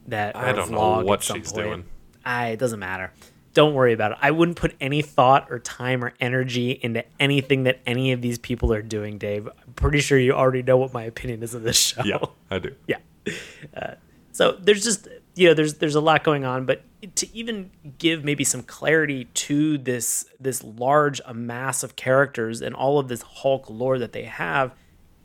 [0.07, 1.65] that I don't know what she's point.
[1.65, 1.85] doing.
[2.25, 3.13] I it doesn't matter.
[3.53, 4.17] Don't worry about it.
[4.21, 8.37] I wouldn't put any thought or time or energy into anything that any of these
[8.37, 9.47] people are doing, Dave.
[9.47, 12.03] I'm pretty sure you already know what my opinion is of this show.
[12.03, 12.19] Yeah,
[12.51, 12.75] I do.
[12.87, 12.97] Yeah.
[13.75, 13.95] Uh,
[14.31, 16.83] so there's just you know there's there's a lot going on, but
[17.15, 22.99] to even give maybe some clarity to this this large amass of characters and all
[22.99, 24.73] of this Hulk lore that they have,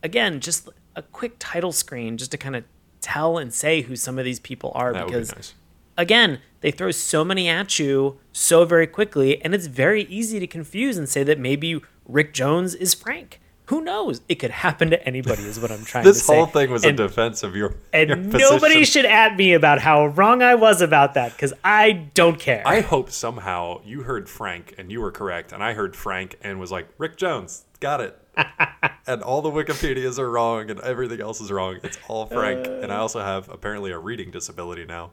[0.03, 2.65] again, just a quick title screen just to kind of
[3.01, 5.55] tell and say who some of these people are that because be nice.
[5.97, 10.47] again, they throw so many at you so very quickly and it's very easy to
[10.47, 14.21] confuse and say that maybe Rick Jones is Frank who knows?
[14.29, 16.19] It could happen to anybody, is what I'm trying to say.
[16.19, 17.77] This whole thing was and, a defense of your.
[17.93, 21.93] And your nobody should at me about how wrong I was about that because I
[21.93, 22.63] don't care.
[22.67, 26.61] I hope somehow you heard Frank and you were correct, and I heard Frank and
[26.61, 28.19] was like, Rick Jones, got it.
[29.07, 31.79] and all the Wikipedias are wrong and everything else is wrong.
[31.83, 32.67] It's all Frank.
[32.67, 35.13] Uh, and I also have apparently a reading disability now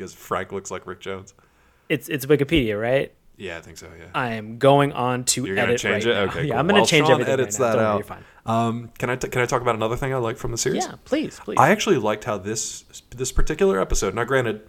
[0.00, 1.34] because Frank looks like Rick Jones.
[1.90, 3.12] It's it's Wikipedia, right?
[3.36, 3.88] Yeah, I think so.
[3.98, 4.06] Yeah.
[4.14, 6.14] I am going on to You're edit gonna change right it.
[6.26, 6.30] now.
[6.30, 6.42] Okay.
[6.44, 6.58] Yeah, cool.
[6.60, 7.32] I'm going to While change Sean everything.
[7.32, 7.72] edits right now.
[7.72, 7.96] that Don't out.
[7.96, 8.24] you're fine.
[8.46, 10.84] Um, can I t- can I talk about another thing I like from the series?
[10.84, 11.56] Yeah, please, please.
[11.58, 14.14] I actually liked how this this particular episode.
[14.14, 14.62] Now, granted,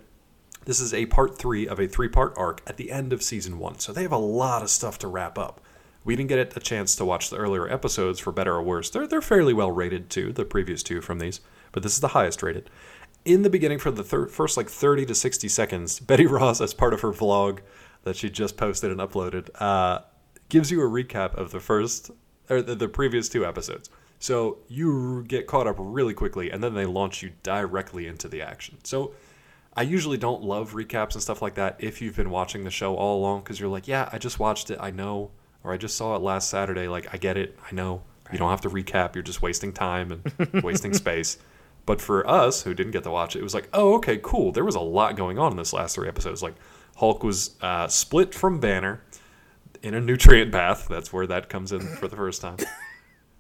[0.65, 3.60] this is a part three of a three part arc at the end of season
[3.60, 5.60] one, so they have a lot of stuff to wrap up.
[6.04, 8.89] We didn't get a chance to watch the earlier episodes for better or worse.
[8.89, 11.41] They're they're fairly well rated too, the previous two from these,
[11.74, 12.70] but this is the highest rated.
[13.23, 16.73] In the beginning, for the thir- first like thirty to sixty seconds, Betty Ross, as
[16.73, 17.60] part of her vlog
[18.03, 19.99] that she just posted and uploaded, uh,
[20.49, 22.12] gives you a recap of the first
[22.49, 23.89] or the, the previous two episodes.
[24.19, 28.41] So you get caught up really quickly, and then they launch you directly into the
[28.41, 28.77] action.
[28.84, 29.13] So
[29.75, 32.95] I usually don't love recaps and stuff like that if you've been watching the show
[32.95, 35.31] all along because you're like, yeah, I just watched it, I know,
[35.63, 36.88] or I just saw it last Saturday.
[36.88, 38.03] Like, I get it, I know.
[38.31, 41.38] You don't have to recap, you're just wasting time and wasting space.
[41.86, 44.52] But for us who didn't get to watch it, it was like, oh, okay, cool.
[44.52, 46.44] There was a lot going on in this last three episodes.
[46.44, 46.56] Like,
[46.98, 49.02] Hulk was uh, split from Banner
[49.82, 50.88] in a nutrient bath.
[50.89, 52.58] That's where that comes in for the first time.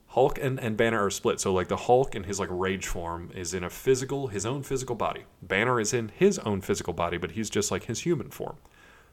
[0.07, 1.39] Hulk and, and Banner are split.
[1.39, 4.61] So like the Hulk in his like rage form is in a physical, his own
[4.61, 5.23] physical body.
[5.41, 8.57] Banner is in his own physical body, but he's just like his human form.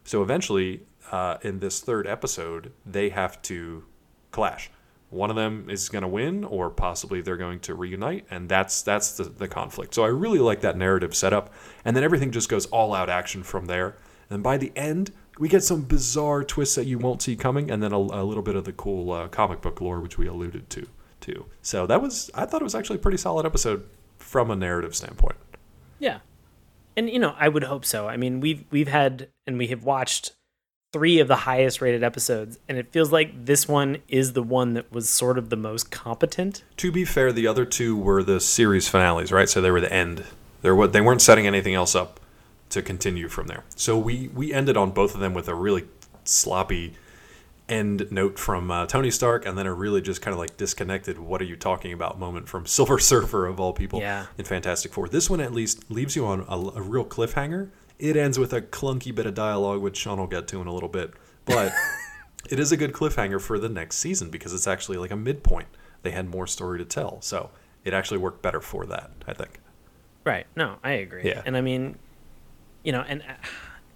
[0.03, 3.85] So eventually, uh, in this third episode, they have to
[4.33, 4.71] clash.
[5.11, 8.83] One of them is going to win, or possibly they're going to reunite, and that's
[8.83, 9.95] that's the, the conflict.
[9.95, 11.53] So I really like that narrative setup,
[11.85, 13.97] and then everything just goes all out action from there.
[14.29, 17.83] And by the end, we get some bizarre twists that you won't see coming, and
[17.83, 20.69] then a, a little bit of the cool uh, comic book lore, which we alluded
[20.71, 20.87] to
[21.21, 21.47] too.
[21.63, 24.95] So that was, I thought it was actually a pretty solid episode from a narrative
[24.95, 25.37] standpoint.
[25.99, 26.19] Yeah,
[26.97, 28.09] and you know, I would hope so.
[28.09, 30.33] I mean, we've we've had and we have watched
[30.93, 34.75] three of the highest rated episodes, and it feels like this one is the one
[34.75, 36.63] that was sort of the most competent.
[36.79, 39.49] To be fair, the other two were the series finales, right?
[39.49, 40.25] So they were the end.
[40.63, 42.21] They were they weren't setting anything else up
[42.71, 43.65] to continue from there.
[43.77, 45.85] So we we ended on both of them with a really
[46.25, 46.95] sloppy
[47.69, 51.19] end note from uh, Tony Stark, and then a really just kind of like disconnected
[51.19, 54.27] "What are you talking about?" moment from Silver Surfer of all people Yeah.
[54.39, 55.09] in Fantastic Four.
[55.11, 57.69] This one at least leaves you on a, a real cliffhanger.
[57.99, 60.73] It ends with a clunky bit of dialogue, which Sean will get to in a
[60.73, 61.13] little bit,
[61.45, 61.73] but
[62.51, 65.69] it is a good cliffhanger for the next season because it's actually like a midpoint.
[66.03, 67.51] They had more story to tell, so
[67.85, 69.11] it actually worked better for that.
[69.27, 69.61] I think.
[70.25, 70.47] Right.
[70.55, 71.25] No, I agree.
[71.25, 71.43] Yeah.
[71.45, 71.97] And I mean,
[72.85, 73.47] you know, and uh,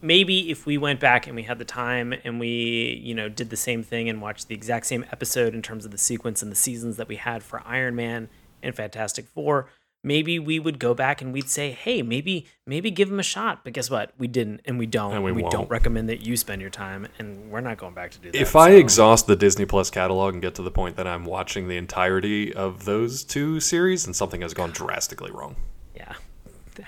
[0.00, 3.50] maybe if we went back and we had the time and we, you know, did
[3.50, 6.50] the same thing and watched the exact same episode in terms of the sequence and
[6.50, 8.28] the seasons that we had for Iron Man
[8.62, 9.68] and Fantastic Four,
[10.02, 13.64] maybe we would go back and we'd say, "Hey, maybe maybe give him a shot."
[13.64, 14.12] But guess what?
[14.18, 15.12] We didn't and we don't.
[15.12, 15.70] And we don't won't.
[15.70, 18.40] recommend that you spend your time and we're not going back to do that.
[18.40, 21.68] If I exhaust the Disney Plus catalog and get to the point that I'm watching
[21.68, 25.56] the entirety of those two series, and something has gone drastically wrong.
[25.94, 26.14] yeah.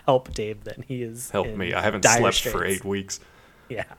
[0.06, 1.74] Help Dave then he is Help me.
[1.74, 3.20] I haven't slept for eight weeks.
[3.68, 3.84] Yeah.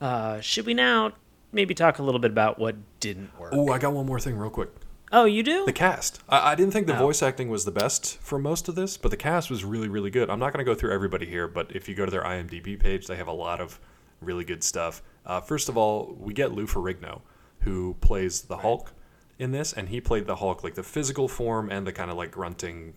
[0.00, 1.12] Uh, should we now
[1.50, 3.52] maybe talk a little bit about what didn't work?
[3.52, 4.70] Oh, I got one more thing real quick.
[5.10, 5.64] Oh, you do?
[5.64, 6.20] The cast.
[6.28, 6.98] I, I didn't think the Oh.
[7.06, 10.10] voice acting was the best for most of this, but the cast was really, really
[10.10, 10.28] good.
[10.28, 12.78] I'm not going to go through everybody here, but if you go to their IMDb
[12.78, 13.80] page, they have a lot of
[14.20, 15.02] really good stuff.
[15.24, 17.20] Uh, first of all, we get Lou Ferrigno,
[17.60, 18.92] who plays the Hulk
[19.38, 22.16] in this, and he played the Hulk, like the physical form and the kind of
[22.16, 22.92] like grunting,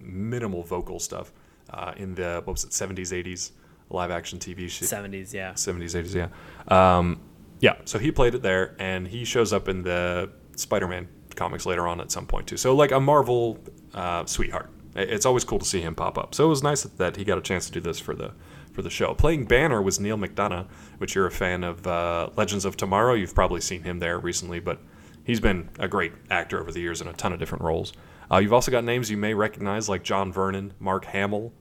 [0.00, 1.32] minimal vocal stuff
[1.70, 3.52] uh, in the, what was it, 70s, 80s
[3.90, 4.84] live action TV show.
[4.86, 5.52] 70s, yeah.
[5.52, 6.96] 70s, 80s, yeah.
[6.98, 7.20] Um,
[7.60, 11.86] yeah, so he played it there, and he shows up in the Spider-Man comics later
[11.86, 12.56] on at some point too.
[12.56, 13.58] So like a Marvel
[13.94, 14.70] uh, sweetheart.
[14.96, 16.34] It's always cool to see him pop up.
[16.34, 18.32] So it was nice that he got a chance to do this for the
[18.72, 19.14] for the show.
[19.14, 20.66] Playing Banner was Neal McDonough,
[20.98, 23.14] which you're a fan of uh, Legends of Tomorrow.
[23.14, 24.80] You've probably seen him there recently, but
[25.22, 27.92] he's been a great actor over the years in a ton of different roles.
[28.30, 31.52] Uh, you've also got names you may recognize like John Vernon, Mark Hamill,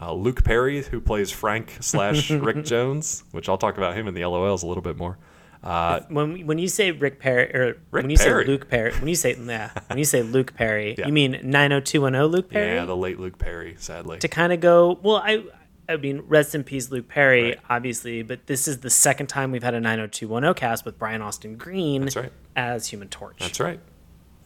[0.00, 4.14] uh, Luke Perry, who plays Frank slash Rick Jones, which I'll talk about him in
[4.14, 5.18] the LOLs a little bit more.
[5.62, 8.44] Uh, When when you say Rick Perry or Rick when you Perry.
[8.44, 11.06] say Luke Perry, when you say yeah, when you say Luke Perry, Yeah.
[11.06, 12.74] you mean 90210 Luke Perry?
[12.74, 14.18] yeah, the late Luke Perry, sadly.
[14.18, 15.44] to kind of go, well, I
[15.88, 17.58] I mean, rest in peace Luke Perry, Right.
[17.68, 21.56] obviously, but this is the second time we've had a 90210 cast with Brian Austin
[21.56, 22.32] Green That's right.
[22.56, 23.36] as Human Torch.
[23.40, 23.78] That's right.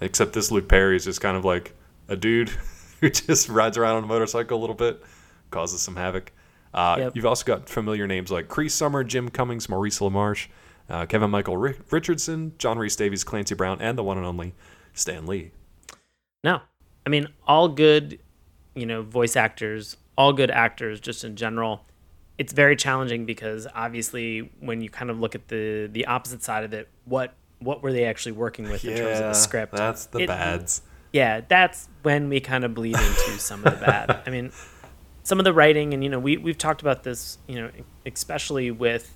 [0.00, 1.74] Except this Luke Perry is just kind of like
[2.08, 2.50] a dude
[3.00, 5.02] who just rides around on a motorcycle a little bit,
[5.50, 6.32] causes some havoc.
[6.74, 7.12] Uh, Yep.
[7.16, 10.48] You've also got familiar names like Cree Summer, Jim Cummings, Maurice LaMarche,
[10.88, 14.54] uh, Kevin Michael Ri- Richardson, John Rhys-Davies, Clancy Brown, and the one and only
[14.94, 15.50] Stan Lee.
[16.44, 16.60] No,
[17.04, 18.18] I mean all good,
[18.74, 21.84] you know, voice actors, all good actors, just in general.
[22.38, 26.64] It's very challenging because obviously, when you kind of look at the the opposite side
[26.64, 29.72] of it, what what were they actually working with in terms of the script?
[29.74, 30.82] That's the It- bads.
[31.12, 34.20] yeah, that's when we kind of bleed into some of the bad.
[34.26, 34.52] I mean,
[35.22, 37.70] some of the writing, and you know, we we've talked about this, you know,
[38.04, 39.15] especially with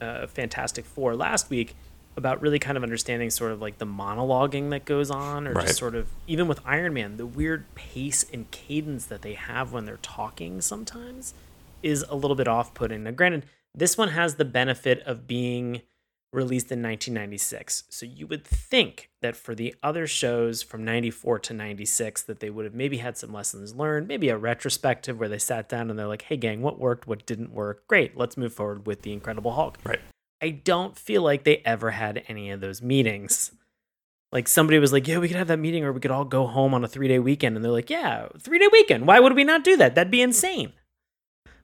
[0.00, 1.74] uh, Fantastic Four last week
[2.16, 5.66] about really kind of understanding sort of like the monologuing that goes on, or right.
[5.66, 9.72] just sort of even with Iron Man, the weird pace and cadence that they have
[9.72, 11.32] when they're talking sometimes
[11.82, 13.04] is a little bit off putting.
[13.04, 15.82] Now, granted, this one has the benefit of being
[16.32, 17.84] released in 1996.
[17.88, 22.50] So you would think that for the other shows from 94 to 96 that they
[22.50, 25.98] would have maybe had some lessons learned, maybe a retrospective where they sat down and
[25.98, 27.86] they're like, "Hey gang, what worked, what didn't work?
[27.88, 30.00] Great, let's move forward with the Incredible Hulk." Right.
[30.42, 33.52] I don't feel like they ever had any of those meetings.
[34.30, 36.46] Like somebody was like, "Yeah, we could have that meeting or we could all go
[36.46, 39.06] home on a 3-day weekend." And they're like, "Yeah, 3-day weekend.
[39.06, 39.94] Why would we not do that?
[39.94, 40.74] That'd be insane."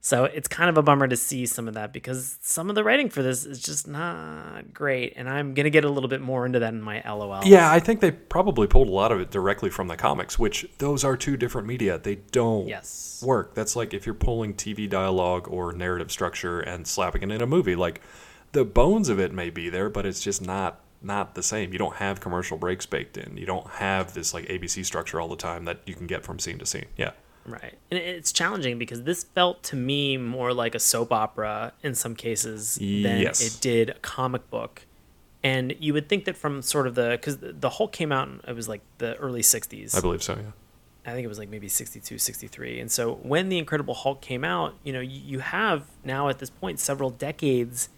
[0.04, 2.84] So it's kind of a bummer to see some of that because some of the
[2.84, 5.14] writing for this is just not great.
[5.16, 7.40] And I'm going to get a little bit more into that in my LOL.
[7.46, 10.66] Yeah, I think they probably pulled a lot of it directly from the comics, which
[10.76, 11.96] those are two different media.
[11.96, 13.24] They don't yes.
[13.24, 13.54] work.
[13.54, 17.46] That's like if you're pulling TV dialogue or narrative structure and slapping it in a
[17.46, 17.74] movie.
[17.74, 18.02] Like
[18.52, 21.72] the bones of it may be there, but it's just not not the same.
[21.72, 23.38] You don't have commercial breaks baked in.
[23.38, 26.38] You don't have this like ABC structure all the time that you can get from
[26.38, 26.88] scene to scene.
[26.94, 27.12] Yeah.
[27.46, 27.74] Right.
[27.90, 32.14] And it's challenging because this felt to me more like a soap opera in some
[32.14, 33.40] cases than yes.
[33.40, 34.86] it did a comic book.
[35.42, 38.54] And you would think that from sort of the because the Hulk came out, it
[38.54, 39.96] was like the early 60s.
[39.96, 40.52] I believe so, yeah.
[41.06, 42.80] I think it was like maybe 62, 63.
[42.80, 46.48] And so when the Incredible Hulk came out, you know, you have now at this
[46.48, 47.90] point several decades,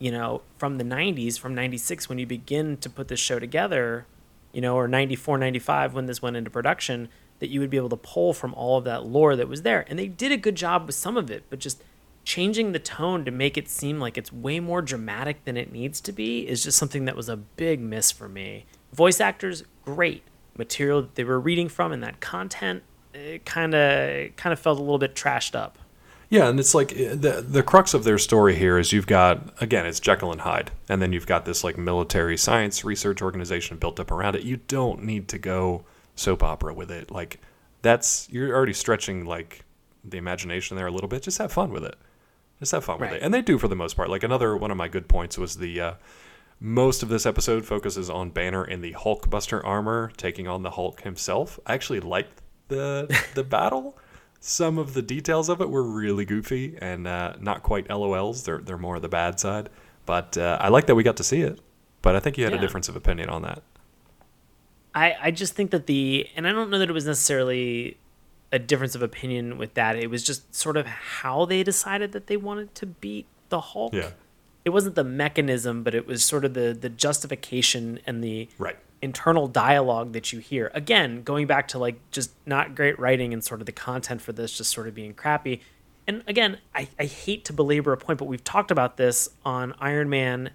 [0.00, 4.06] you know, from the 90s, from 96 when you begin to put this show together,
[4.52, 7.08] you know, or 94, 95 when this went into production
[7.38, 9.84] that you would be able to pull from all of that lore that was there.
[9.88, 11.82] And they did a good job with some of it, but just
[12.24, 16.00] changing the tone to make it seem like it's way more dramatic than it needs
[16.02, 18.66] to be is just something that was a big miss for me.
[18.92, 20.22] Voice actors, great.
[20.56, 22.82] Material that they were reading from and that content
[23.44, 25.78] kind of kind of felt a little bit trashed up.
[26.30, 29.62] Yeah, and it's like eh, the the crux of their story here is you've got
[29.62, 33.78] again it's Jekyll and Hyde, and then you've got this like military science research organization
[33.78, 34.42] built up around it.
[34.42, 35.84] You don't need to go
[36.18, 37.10] soap opera with it.
[37.10, 37.40] Like
[37.82, 39.64] that's you're already stretching like
[40.04, 41.22] the imagination there a little bit.
[41.22, 41.96] Just have fun with it.
[42.58, 43.12] Just have fun right.
[43.12, 43.24] with it.
[43.24, 44.10] And they do for the most part.
[44.10, 45.94] Like another one of my good points was the uh,
[46.60, 51.02] most of this episode focuses on Banner in the Hulkbuster armor taking on the Hulk
[51.02, 51.58] himself.
[51.66, 53.96] I actually liked the the battle.
[54.40, 58.44] Some of the details of it were really goofy and uh, not quite LOLs.
[58.44, 59.70] They're they're more the bad side.
[60.06, 61.60] But uh, I like that we got to see it.
[62.00, 62.58] But I think you had yeah.
[62.58, 63.62] a difference of opinion on that.
[64.98, 67.98] I, I just think that the and I don't know that it was necessarily
[68.50, 69.94] a difference of opinion with that.
[69.94, 73.94] It was just sort of how they decided that they wanted to beat the Hulk.
[73.94, 74.10] Yeah.
[74.64, 78.76] It wasn't the mechanism, but it was sort of the the justification and the right.
[79.00, 80.72] internal dialogue that you hear.
[80.74, 84.32] Again, going back to like just not great writing and sort of the content for
[84.32, 85.60] this just sort of being crappy.
[86.08, 89.74] And again, I, I hate to belabor a point, but we've talked about this on
[89.78, 90.50] Iron Man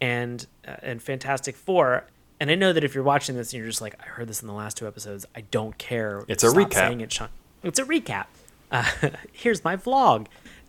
[0.00, 2.06] and uh, and Fantastic Four
[2.42, 4.42] and I know that if you're watching this and you're just like, I heard this
[4.42, 6.24] in the last two episodes, I don't care.
[6.26, 6.74] It's Stop a recap.
[6.74, 7.28] Saying it, Sean.
[7.62, 8.26] It's a recap.
[8.68, 8.82] Uh,
[9.32, 10.26] here's my vlog,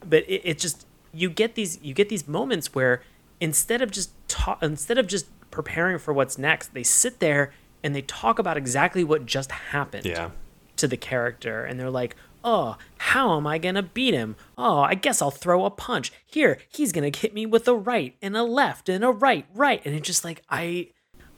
[0.07, 3.01] but it, it just you get these you get these moments where
[3.41, 7.51] instead of just ta- instead of just preparing for what's next, they sit there
[7.83, 10.29] and they talk about exactly what just happened yeah.
[10.75, 14.36] to the character, and they're like, Oh, how am I going to beat him?
[14.59, 16.12] Oh, I guess I'll throw a punch.
[16.25, 19.45] Here, he's going to hit me with a right and a left and a right,
[19.55, 19.81] right.
[19.86, 20.89] And it's just like, I,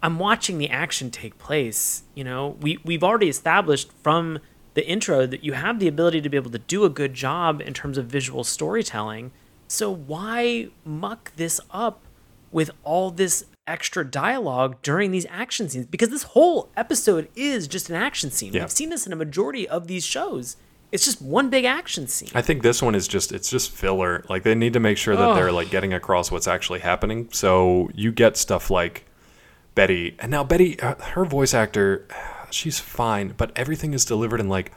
[0.06, 2.04] I'm watching the action take place.
[2.14, 4.38] You know, we we've already established from
[4.76, 7.60] the intro that you have the ability to be able to do a good job
[7.60, 9.32] in terms of visual storytelling.
[9.68, 12.04] So why muck this up
[12.52, 15.88] with all this extra dialogue during these action scenes?
[15.88, 18.54] Because this whole episode is just an action scene.
[18.54, 18.62] Yeah.
[18.62, 20.56] We've seen this in a majority of these shows.
[20.92, 22.30] It's just one big action scene.
[22.36, 24.24] I think this one is just it's just filler.
[24.30, 25.34] Like they need to make sure that oh.
[25.34, 27.28] they're like getting across what's actually happening.
[27.32, 29.06] So you get stuff like
[29.76, 30.16] Betty.
[30.20, 32.08] And now Betty, uh, her voice actor,
[32.50, 34.72] she's fine, but everything is delivered in like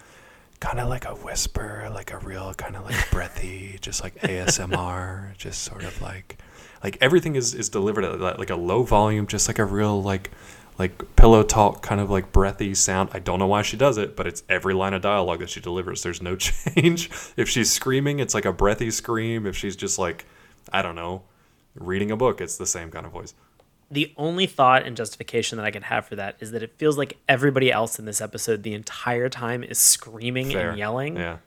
[0.60, 5.36] kind of like a whisper, like a real kind of like breathy, just like ASMR,
[5.36, 6.38] just sort of like
[6.82, 10.30] like everything is is delivered at like a low volume, just like a real like
[10.78, 13.10] like pillow talk kind of like breathy sound.
[13.12, 15.60] I don't know why she does it, but it's every line of dialogue that she
[15.60, 16.02] delivers.
[16.02, 17.10] There's no change.
[17.36, 19.46] if she's screaming, it's like a breathy scream.
[19.46, 20.24] If she's just like
[20.72, 21.22] I don't know,
[21.76, 23.34] reading a book, it's the same kind of voice
[23.90, 26.98] the only thought and justification that I can have for that is that it feels
[26.98, 30.70] like everybody else in this episode the entire time is screaming Fair.
[30.70, 31.16] and yelling.
[31.16, 31.38] Yeah.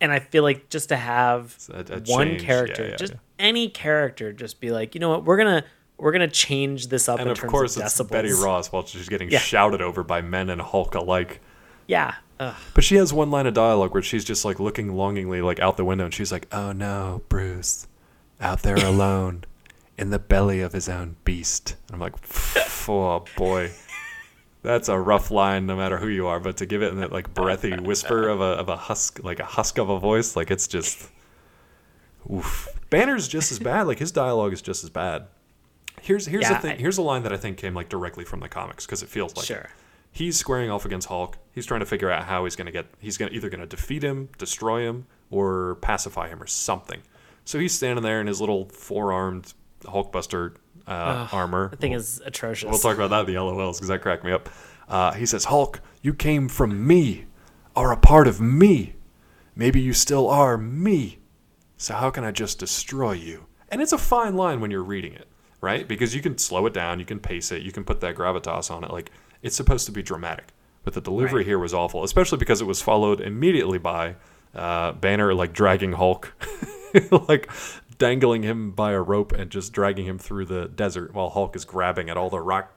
[0.00, 2.42] And I feel like just to have a, a one change.
[2.42, 3.18] character, yeah, yeah, just yeah.
[3.38, 5.64] any character, just be like, you know what, we're gonna
[5.96, 7.20] we're gonna change this up.
[7.20, 10.60] And of course, of it's Betty Ross while she's getting shouted over by men and
[10.60, 11.40] Hulk alike.
[11.86, 12.14] Yeah.
[12.40, 12.54] Ugh.
[12.74, 15.76] But she has one line of dialogue where she's just like looking longingly like out
[15.76, 17.86] the window, and she's like, "Oh no, Bruce,
[18.40, 19.44] out there alone."
[19.96, 21.76] In the belly of his own beast.
[21.86, 22.14] And I'm like,
[22.88, 23.72] oh boy.
[24.62, 26.40] That's a rough line, no matter who you are.
[26.40, 29.38] But to give it in that like breathy whisper of a of a husk, like
[29.38, 31.10] a husk of a voice, like it's just,
[32.32, 32.68] oof.
[32.88, 33.86] Banner's just as bad.
[33.86, 35.26] Like his dialogue is just as bad.
[36.00, 36.78] Here's here's yeah, the thing.
[36.78, 39.36] Here's a line that I think came like directly from the comics because it feels
[39.36, 39.58] like sure.
[39.58, 39.70] It.
[40.10, 41.38] He's squaring off against Hulk.
[41.52, 42.86] He's trying to figure out how he's to get.
[43.00, 47.02] He's to either going to defeat him, destroy him, or pacify him, or something.
[47.44, 49.52] So he's standing there in his little four armed
[49.84, 51.70] Hulkbuster uh, armor.
[51.70, 52.70] The thing we'll, is atrocious.
[52.70, 54.48] We'll talk about that in the LOLs because that cracked me up.
[54.88, 57.26] Uh, he says, Hulk, you came from me,
[57.74, 58.94] are a part of me.
[59.56, 61.18] Maybe you still are me.
[61.76, 63.46] So how can I just destroy you?
[63.68, 65.28] And it's a fine line when you're reading it,
[65.60, 65.86] right?
[65.86, 68.70] Because you can slow it down, you can pace it, you can put that gravitas
[68.70, 68.90] on it.
[68.90, 69.10] Like
[69.42, 70.48] it's supposed to be dramatic,
[70.84, 71.46] but the delivery right.
[71.46, 74.16] here was awful, especially because it was followed immediately by
[74.54, 76.32] uh, Banner like dragging Hulk,
[77.28, 77.50] like
[77.98, 81.64] dangling him by a rope and just dragging him through the desert while Hulk is
[81.64, 82.72] grabbing at all the rock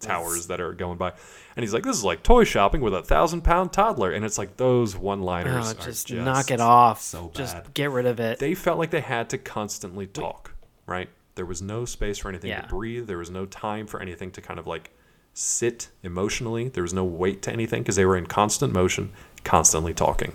[0.00, 1.12] towers that are going by.
[1.56, 4.38] And he's like, "This is like toy shopping with a thousand pound toddler." And it's
[4.38, 5.70] like those one liners.
[5.70, 7.00] Oh, just, just, knock it off.
[7.00, 7.34] So bad.
[7.34, 8.38] Just get rid of it.
[8.38, 10.54] They felt like they had to constantly talk.
[10.86, 11.08] Right?
[11.34, 12.62] There was no space for anything yeah.
[12.62, 13.06] to breathe.
[13.06, 14.90] There was no time for anything to kind of like
[15.32, 16.68] sit emotionally.
[16.68, 19.12] There was no weight to anything because they were in constant motion,
[19.44, 20.32] constantly talking.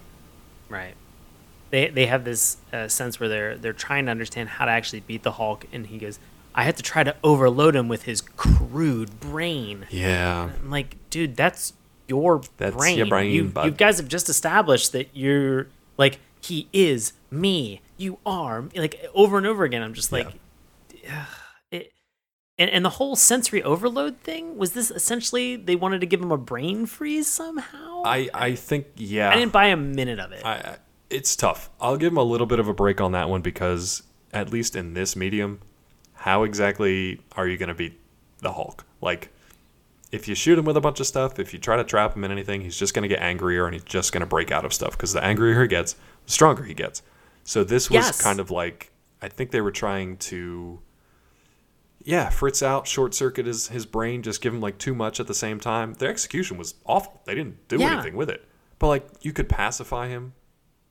[0.70, 0.96] Right
[1.76, 5.02] they they have this uh, sense where they're they're trying to understand how to actually
[5.02, 6.20] beat the Hulk, and he goes,
[6.56, 11.36] "I have to try to overload him with his crude brain." Yeah, I'm like, dude,
[11.36, 11.74] that's
[12.08, 12.98] your that's brain.
[12.98, 17.82] Your brain you, you guys have just established that you're like he is me.
[17.98, 19.82] You are like over and over again.
[19.82, 20.30] I'm just like,
[21.04, 21.26] yeah.
[21.72, 21.92] it,
[22.58, 26.32] and and the whole sensory overload thing was this essentially they wanted to give him
[26.32, 28.04] a brain freeze somehow.
[28.06, 29.30] I I think yeah.
[29.30, 30.46] I didn't buy a minute of it.
[30.46, 30.78] I
[31.10, 31.70] it's tough.
[31.80, 34.76] I'll give him a little bit of a break on that one because at least
[34.76, 35.62] in this medium,
[36.14, 38.00] how exactly are you going to beat
[38.40, 38.86] the Hulk?
[39.02, 39.30] Like
[40.12, 42.24] if you shoot him with a bunch of stuff, if you try to trap him
[42.24, 44.66] in anything, he's just going to get angrier and he's just going to break out
[44.66, 45.94] of stuff because the angrier he gets,
[46.26, 47.02] the stronger he gets.
[47.44, 48.22] So this was yes.
[48.22, 48.92] kind of like
[49.22, 50.80] I think they were trying to
[52.04, 55.26] yeah, fritz out, short circuit his, his brain, just give him like too much at
[55.26, 55.96] the same time.
[55.96, 57.22] Their execution was awful.
[57.26, 57.94] They didn't do yeah.
[57.94, 58.46] anything with it.
[58.78, 60.34] But like you could pacify him,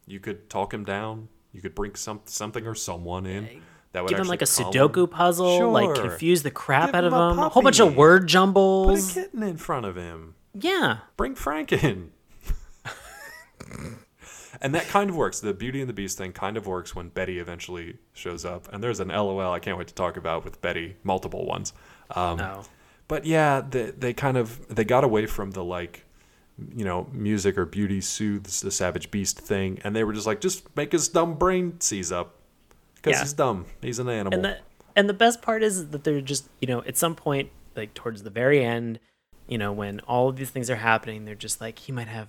[0.07, 1.29] you could talk him down.
[1.53, 3.63] You could bring some something or someone in.
[3.93, 5.09] That would give him like a Sudoku him.
[5.09, 5.69] puzzle, sure.
[5.69, 7.39] like confuse the crap give out of him.
[7.39, 9.13] A, a, whole bunch of word jumbles.
[9.13, 10.35] Put a kitten in front of him.
[10.53, 10.99] Yeah.
[11.17, 12.11] Bring Frank in.
[14.61, 15.39] and that kind of works.
[15.41, 18.73] The Beauty and the Beast thing kind of works when Betty eventually shows up.
[18.73, 21.73] And there's an LOL I can't wait to talk about with Betty, multiple ones.
[22.11, 22.65] Um, oh.
[23.07, 26.04] But yeah, they, they kind of they got away from the like
[26.75, 30.41] you know, music or beauty soothes the savage beast thing, and they were just like,
[30.41, 32.37] just make his dumb brain seize up
[32.95, 33.21] because yeah.
[33.21, 33.67] he's dumb.
[33.83, 34.35] He's an animal.
[34.35, 34.59] And the
[34.97, 38.23] and the best part is that they're just you know at some point like towards
[38.23, 39.01] the very end,
[39.49, 42.29] you know, when all of these things are happening, they're just like he might have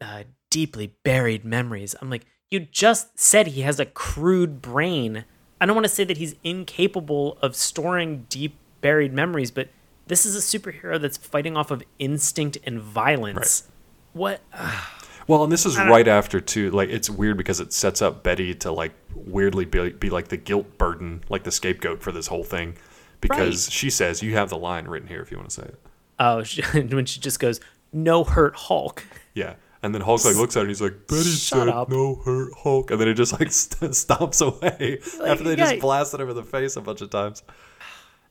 [0.00, 1.94] uh, deeply buried memories.
[2.00, 5.24] I'm like, you just said he has a crude brain.
[5.60, 9.68] I don't want to say that he's incapable of storing deep buried memories, but
[10.06, 13.64] this is a superhero that's fighting off of instinct and violence.
[13.66, 13.72] Right.
[14.12, 14.40] What?
[14.52, 14.84] Uh,
[15.26, 16.70] well, and this is right after too.
[16.70, 20.36] Like it's weird because it sets up Betty to like weirdly be, be like the
[20.36, 22.76] guilt burden, like the scapegoat for this whole thing,
[23.20, 23.72] because right.
[23.72, 25.80] she says you have the line written here if you want to say it.
[26.18, 27.60] Oh, she, when she just goes,
[27.92, 29.54] "No hurt, Hulk." Yeah.
[29.82, 31.88] And then Hulk like looks at her and he's like, Betty Shut said up.
[31.88, 32.90] no hurt Hulk.
[32.90, 35.70] And then it just like st- stomps away like, after they yeah.
[35.70, 37.44] just blasted him in the face a bunch of times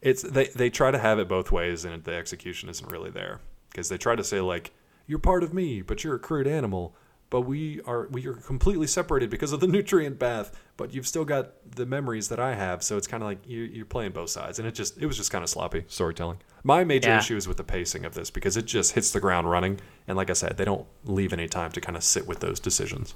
[0.05, 3.41] it's they they try to have it both ways, and the execution isn't really there
[3.71, 4.71] because they try to say like
[5.07, 6.95] you're part of me, but you're a crude animal.
[7.31, 10.55] But we are we are completely separated because of the nutrient bath.
[10.77, 13.63] But you've still got the memories that I have, so it's kind of like you,
[13.63, 16.37] you're playing both sides, and it just it was just kind of sloppy storytelling.
[16.63, 17.17] My major yeah.
[17.17, 20.15] issue is with the pacing of this because it just hits the ground running, and
[20.15, 23.15] like I said, they don't leave any time to kind of sit with those decisions.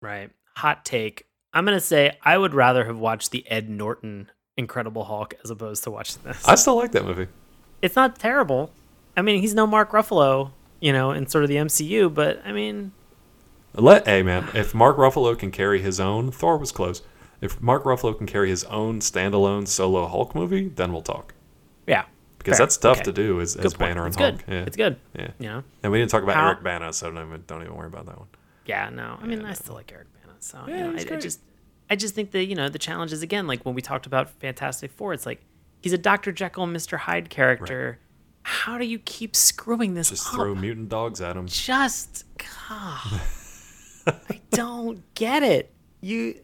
[0.00, 0.30] Right.
[0.56, 1.26] Hot take.
[1.52, 5.84] I'm gonna say I would rather have watched the Ed Norton Incredible Hulk as opposed
[5.84, 6.46] to watching this.
[6.46, 7.28] I still like that movie.
[7.80, 8.70] It's not terrible.
[9.16, 10.50] I mean, he's no Mark Ruffalo,
[10.80, 12.92] you know, in sort of the MCU, but I mean,
[13.74, 17.02] let hey man, if Mark Ruffalo can carry his own, Thor was close.
[17.40, 21.34] If Mark Ruffalo can carry his own standalone solo Hulk movie, then we'll talk.
[21.86, 22.06] Yeah,
[22.38, 22.66] because fair.
[22.66, 23.04] that's tough okay.
[23.04, 24.44] to do as, as Banner and Hulk.
[24.44, 24.52] Good.
[24.52, 24.64] Yeah.
[24.64, 24.96] It's good.
[25.16, 25.62] Yeah, you know.
[25.84, 28.06] And we didn't talk about How, Eric Bana, so don't even, don't even worry about
[28.06, 28.28] that one.
[28.66, 29.18] Yeah, no.
[29.22, 31.40] I mean, yeah, I still like Eric Bana, so yeah, you know, I, I, just
[31.90, 34.30] I just think that you know the challenge is again like when we talked about
[34.30, 35.14] Fantastic Four.
[35.14, 35.40] It's like
[35.80, 37.98] he's a Doctor Jekyll and Mister Hyde character.
[38.00, 38.04] Right.
[38.42, 40.10] How do you keep screwing this?
[40.10, 40.34] Just up?
[40.34, 41.46] throw mutant dogs at him.
[41.46, 42.24] Just
[42.68, 43.20] God,
[44.06, 45.72] I don't get it.
[46.00, 46.40] You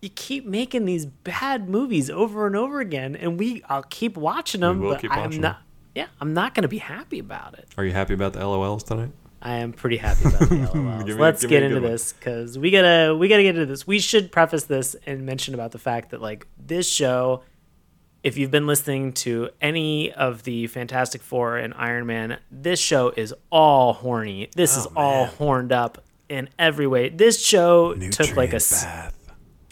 [0.00, 4.60] you keep making these bad movies over and over again, and we I'll keep watching
[4.60, 5.40] them, but I'm not.
[5.40, 5.56] Them.
[5.94, 7.68] Yeah, I'm not going to be happy about it.
[7.76, 9.10] Are you happy about the LOLs tonight?
[9.40, 11.06] I am pretty happy about the LOLs.
[11.06, 13.86] me, Let's get into this because we gotta we gotta get into this.
[13.86, 17.42] We should preface this and mention about the fact that like this show,
[18.22, 23.10] if you've been listening to any of the Fantastic Four and Iron Man, this show
[23.10, 24.50] is all horny.
[24.56, 24.94] This oh, is man.
[24.96, 27.08] all horned up in every way.
[27.08, 29.14] This show Nutrient took like a bath.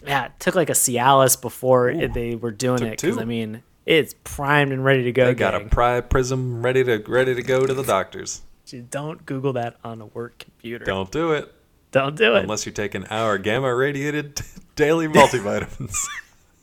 [0.05, 4.15] yeah, took like a Cialis before Ooh, they were doing it because I mean it's
[4.23, 5.25] primed and ready to go.
[5.25, 5.65] They got gang.
[5.65, 8.41] a Pri Prism ready to ready to go to the doctors.
[8.89, 10.85] Don't Google that on a work computer.
[10.85, 11.53] Don't do it.
[11.91, 12.43] Don't do it.
[12.43, 14.41] Unless you take an hour gamma radiated
[14.75, 15.95] daily multivitamins.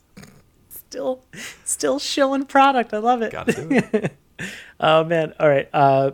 [0.69, 1.23] still,
[1.63, 2.93] still shilling product.
[2.93, 3.31] I love it.
[3.31, 4.15] Gotta do it.
[4.79, 5.33] oh man!
[5.39, 5.67] All right.
[5.73, 6.11] Uh,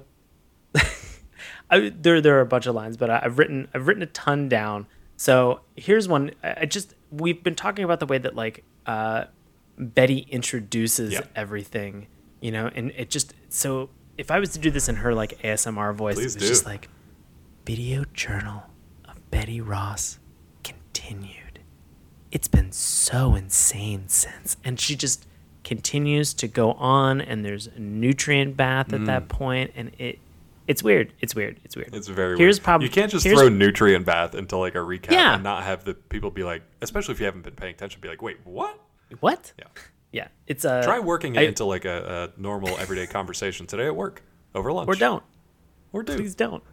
[1.72, 4.08] I, there, there are a bunch of lines, but I, have written, I've written a
[4.08, 4.88] ton down.
[5.16, 6.32] So here's one.
[6.44, 9.26] I just we've been talking about the way that like uh,
[9.78, 11.32] Betty introduces yep.
[11.36, 12.08] everything,
[12.42, 13.90] you know, and it just so
[14.22, 16.90] if I was to do this in her like ASMR voice, Please it's just like
[17.66, 18.64] video journal
[19.06, 20.20] of Betty Ross
[20.64, 21.60] continued.
[22.32, 25.26] It's been so insane since, and she just
[25.64, 29.06] continues to go on, and there's a nutrient bath at mm.
[29.08, 30.20] that point, and it.
[30.68, 31.12] It's weird.
[31.20, 31.60] It's weird.
[31.66, 31.94] It's weird.
[31.94, 32.64] It's very here's weird.
[32.64, 35.34] Prob- you can't just throw nutrient bath into like a recap yeah.
[35.34, 38.08] and not have the people be like, especially if you haven't been paying attention, be
[38.08, 38.80] like, wait, what?
[39.20, 39.52] What?
[39.58, 39.66] Yeah
[40.12, 43.86] yeah, it's a try working it I, into like a, a, normal everyday conversation today
[43.86, 44.88] at work over lunch.
[44.88, 45.24] Or don't.
[45.94, 46.16] Or do.
[46.16, 46.64] Please don't.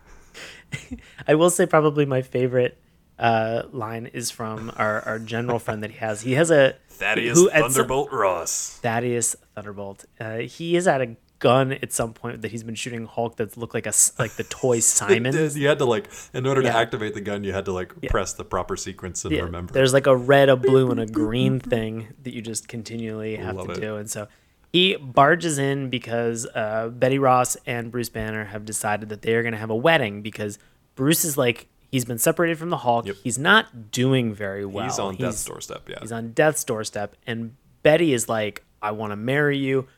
[1.28, 2.78] I will say probably my favorite
[3.18, 6.22] uh, line is from our, our general friend that he has.
[6.22, 8.78] He has a Thaddeus Thunderbolt some, Ross.
[8.82, 10.04] Thaddeus Thunderbolt.
[10.20, 13.56] Uh, he is at a gun at some point that he's been shooting Hulk that
[13.56, 15.34] looked like a like the toy Simon.
[15.54, 16.72] you had to like in order yeah.
[16.72, 18.10] to activate the gun, you had to like yeah.
[18.10, 19.42] press the proper sequence and yeah.
[19.42, 19.72] remember.
[19.72, 23.56] There's like a red, a blue, and a green thing that you just continually have
[23.56, 23.80] Love to it.
[23.80, 24.28] do, and so
[24.72, 29.42] he barges in because uh, Betty Ross and Bruce Banner have decided that they are
[29.42, 30.58] going to have a wedding because
[30.94, 33.06] Bruce is like he's been separated from the Hulk.
[33.06, 33.16] Yep.
[33.22, 34.84] He's not doing very well.
[34.84, 35.88] He's on he's, death's doorstep.
[35.88, 39.88] Yeah, he's on death's doorstep, and Betty is like, "I want to marry you."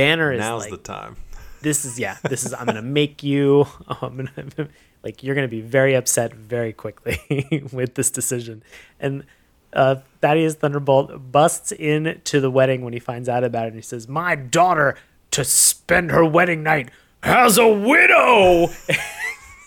[0.00, 1.16] Banner is now's like, the time.
[1.60, 2.16] This is yeah.
[2.22, 3.66] This is I'm gonna make you.
[3.88, 4.68] I'm gonna
[5.04, 8.62] like you're gonna be very upset very quickly with this decision,
[8.98, 9.24] and
[9.72, 13.68] uh, Thaddeus Thunderbolt busts into the wedding when he finds out about it.
[13.68, 14.96] And he says, "My daughter
[15.32, 16.90] to spend her wedding night
[17.22, 18.68] as a widow."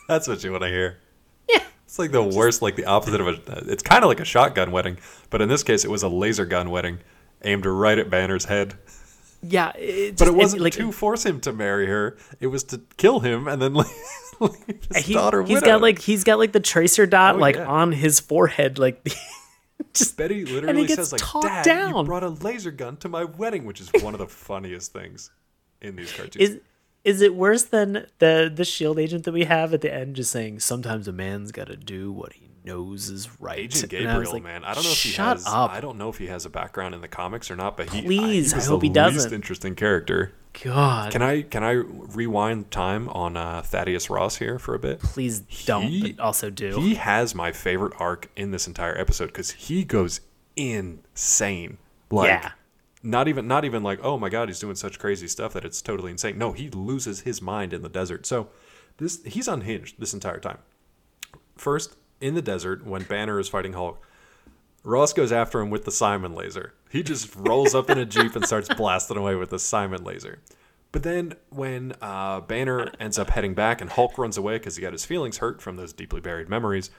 [0.08, 0.98] That's what you want to hear.
[1.48, 3.72] Yeah, it's like the worst, like the opposite of a.
[3.72, 4.98] It's kind of like a shotgun wedding,
[5.30, 7.00] but in this case, it was a laser gun wedding
[7.44, 8.76] aimed right at Banner's head.
[9.44, 12.18] Yeah, it but it wasn't it, like, to force him to marry her.
[12.40, 13.88] It was to kill him and then like.
[14.94, 17.68] his he, daughter he's got like he's got like the tracer dot oh, like yeah.
[17.68, 19.08] on his forehead like
[19.94, 21.96] just Betty literally says like, "Dad, down.
[21.96, 25.32] you brought a laser gun to my wedding," which is one of the funniest things
[25.82, 26.36] in these cartoons.
[26.38, 26.60] Is
[27.04, 30.32] is it worse than the the shield agent that we have at the end, just
[30.32, 33.60] saying sometimes a man's got to do what he knows is right?
[33.60, 35.46] Agent Gabriel, I like, man, I don't know if he has.
[35.48, 35.72] Up.
[35.72, 38.02] I don't know if he has a background in the comics or not, but he
[38.02, 39.22] please, I, he I hope he doesn't.
[39.22, 40.34] Least interesting character.
[40.62, 41.12] God.
[41.12, 45.00] Can I can I rewind time on uh, Thaddeus Ross here for a bit?
[45.00, 46.80] Please don't, he, but also do.
[46.80, 50.22] He has my favorite arc in this entire episode because he goes
[50.56, 51.78] insane.
[52.12, 52.52] Like, yeah.
[53.06, 55.82] Not even not even like oh my god he's doing such crazy stuff that it's
[55.82, 56.38] totally insane.
[56.38, 58.26] No, he loses his mind in the desert.
[58.26, 58.48] So
[58.98, 60.60] this he's unhinged this entire time.
[61.58, 64.02] First in the desert when Banner is fighting Hulk,
[64.84, 66.74] Ross goes after him with the Simon laser.
[66.90, 70.40] He just rolls up in a Jeep and starts blasting away with the Simon laser.
[70.94, 74.82] But then when uh, Banner ends up heading back and Hulk runs away because he
[74.82, 76.92] got his feelings hurt from those deeply buried memories,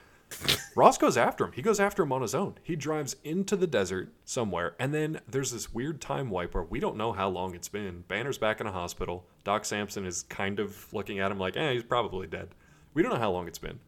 [0.74, 1.52] Ross goes after him.
[1.52, 2.56] He goes after him on his own.
[2.62, 6.80] He drives into the desert somewhere, and then there's this weird time wipe where we
[6.80, 8.04] don't know how long it's been.
[8.08, 9.26] Banner's back in a hospital.
[9.44, 12.48] Doc Samson is kind of looking at him like, eh, he's probably dead.
[12.94, 13.78] We don't know how long it's been.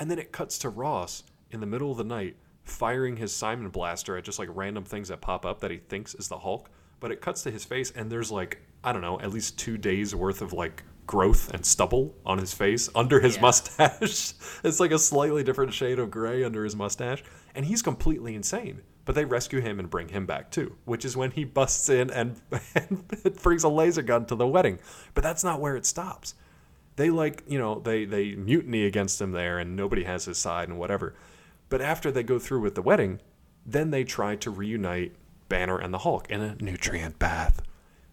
[0.00, 3.68] And then it cuts to Ross in the middle of the night firing his Simon
[3.68, 6.70] blaster at just like random things that pop up that he thinks is the Hulk.
[7.00, 9.78] But it cuts to his face, and there's like, I don't know, at least two
[9.78, 13.42] days worth of like growth and stubble on his face under his yeah.
[13.42, 14.32] mustache.
[14.64, 17.22] it's like a slightly different shade of gray under his mustache.
[17.54, 18.82] And he's completely insane.
[19.04, 22.10] But they rescue him and bring him back too, which is when he busts in
[22.10, 22.40] and,
[22.74, 23.06] and
[23.42, 24.78] brings a laser gun to the wedding.
[25.14, 26.34] But that's not where it stops.
[27.00, 30.68] They like, you know, they, they mutiny against him there and nobody has his side
[30.68, 31.14] and whatever.
[31.70, 33.20] But after they go through with the wedding,
[33.64, 35.14] then they try to reunite
[35.48, 37.62] Banner and the Hulk in a nutrient bath.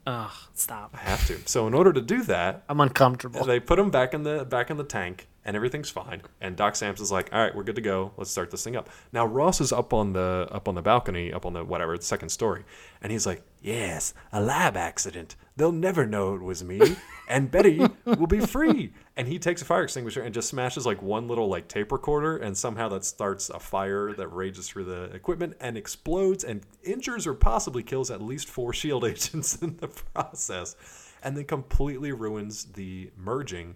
[0.06, 0.92] Ugh, stop.
[0.94, 1.38] I have to.
[1.48, 3.44] So in order to do that, I'm uncomfortable.
[3.44, 6.22] They put him back in the back in the tank, and everything's fine.
[6.40, 8.14] And Doc Samson's like, "All right, we're good to go.
[8.16, 11.34] Let's start this thing up." Now Ross is up on the up on the balcony,
[11.34, 12.64] up on the whatever, the second story,
[13.02, 15.36] and he's like, "Yes, a lab accident.
[15.58, 16.96] They'll never know it was me,
[17.28, 21.02] and Betty will be free." And he takes a fire extinguisher and just smashes like
[21.02, 25.06] one little like tape recorder, and somehow that starts a fire that rages through the
[25.06, 29.88] equipment and explodes and injures or possibly kills at least four Shield agents in the
[29.88, 30.76] process,
[31.24, 33.76] and then completely ruins the merging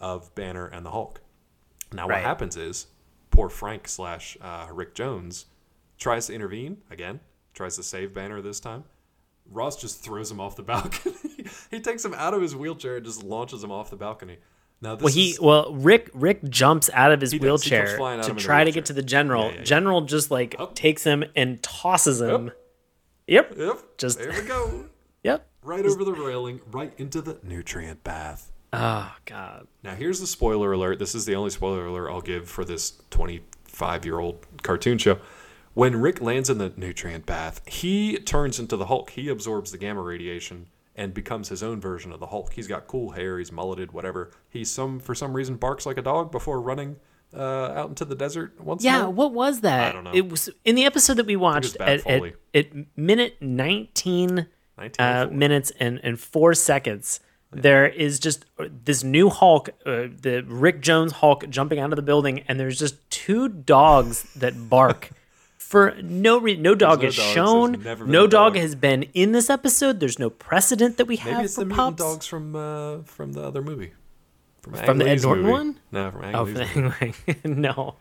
[0.00, 1.20] of Banner and the Hulk.
[1.92, 2.16] Now, right.
[2.16, 2.86] what happens is
[3.30, 5.46] poor Frank slash uh, Rick Jones
[5.98, 7.20] tries to intervene again,
[7.54, 8.84] tries to save Banner this time.
[9.50, 11.14] Ross just throws him off the balcony.
[11.70, 14.38] he takes him out of his wheelchair and just launches him off the balcony.
[14.80, 18.72] Now, well, he is, well Rick Rick jumps out of his wheelchair to try to
[18.72, 19.44] get to the general.
[19.44, 19.64] Yeah, yeah, yeah.
[19.64, 22.50] General just like takes him and tosses him.
[23.28, 23.50] Yep.
[23.50, 23.58] Yep.
[23.58, 23.78] yep.
[23.96, 24.86] Just there we go.
[25.22, 25.48] yep.
[25.62, 28.50] Right over the railing, right into the nutrient bath.
[28.72, 29.68] Oh God!
[29.84, 30.98] Now here's the spoiler alert.
[30.98, 35.18] This is the only spoiler alert I'll give for this 25 year old cartoon show.
[35.74, 39.10] When Rick lands in the nutrient bath, he turns into the Hulk.
[39.10, 42.52] He absorbs the gamma radiation and becomes his own version of the Hulk.
[42.52, 43.38] He's got cool hair.
[43.38, 44.30] He's mulleted, whatever.
[44.50, 46.96] He some for some reason barks like a dog before running
[47.34, 48.84] uh, out into the desert once.
[48.84, 49.10] Yeah, more.
[49.10, 49.88] what was that?
[49.88, 50.12] I don't know.
[50.12, 52.66] It was in the episode that we watched at, at, at,
[52.96, 54.46] minute 19,
[54.98, 57.20] uh, minutes and, and four seconds
[57.52, 62.02] there is just this new Hulk, uh, the Rick Jones Hulk, jumping out of the
[62.02, 65.10] building, and there's just two dogs that bark.
[65.72, 67.82] For no reason, no dog is shown.
[67.82, 68.52] No dog.
[68.52, 68.56] dog.
[68.56, 70.00] has been in this episode.
[70.00, 71.96] There's no precedent that we have Maybe it's for the pups.
[71.96, 73.94] dogs from uh, from the other movie.
[74.60, 75.50] From, from the Ed Norton movie.
[75.50, 75.80] one?
[75.90, 77.94] No, from Ang oh, from no,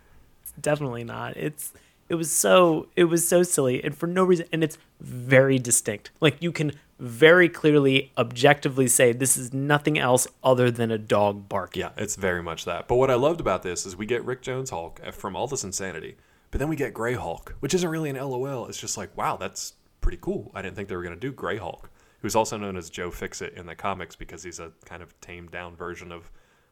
[0.60, 1.38] definitely not.
[1.38, 1.72] It's
[2.10, 6.12] it was so it was so silly and for no reason, and it's very distinct.
[6.20, 11.48] Like you can very clearly, objectively say this is nothing else other than a dog
[11.48, 11.80] barking.
[11.80, 12.90] Yeah, it's very much that.
[12.90, 15.48] But what I loved about this is we get Rick Jones Hulk uh, from all
[15.48, 16.18] this insanity,
[16.52, 18.68] but then we get Gray Hulk, which isn't really an LOL.
[18.68, 20.52] It's just like, wow, that's pretty cool.
[20.54, 21.90] I didn't think they were going to do Gray Hulk,
[22.22, 25.52] who's also known as Joe Fixit in the comics because he's a kind of tamed
[25.52, 26.30] down version of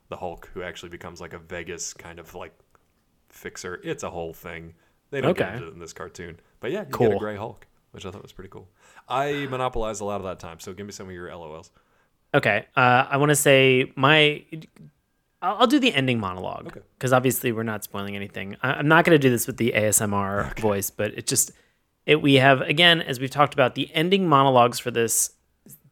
[0.10, 2.54] the Hulk who actually becomes like a Vegas kind of like
[3.30, 3.80] fixer.
[3.84, 4.74] It's a whole thing.
[5.12, 5.46] They don't okay.
[5.46, 6.40] get into it in this cartoon.
[6.60, 7.08] But yeah, you cool.
[7.08, 8.68] get a Gray Hulk, which I thought was pretty cool.
[9.08, 11.72] I monopolized a lot of that time, so give me some of your LOLs.
[12.34, 14.44] Okay, uh, I want to say my.
[15.42, 17.18] I'll, I'll, do the ending monologue because okay.
[17.18, 18.58] obviously we're not spoiling anything.
[18.62, 20.62] I, am not going to do this with the ASMR okay.
[20.62, 21.52] voice, but it just
[22.06, 25.32] it we have again as we've talked about the ending monologues for this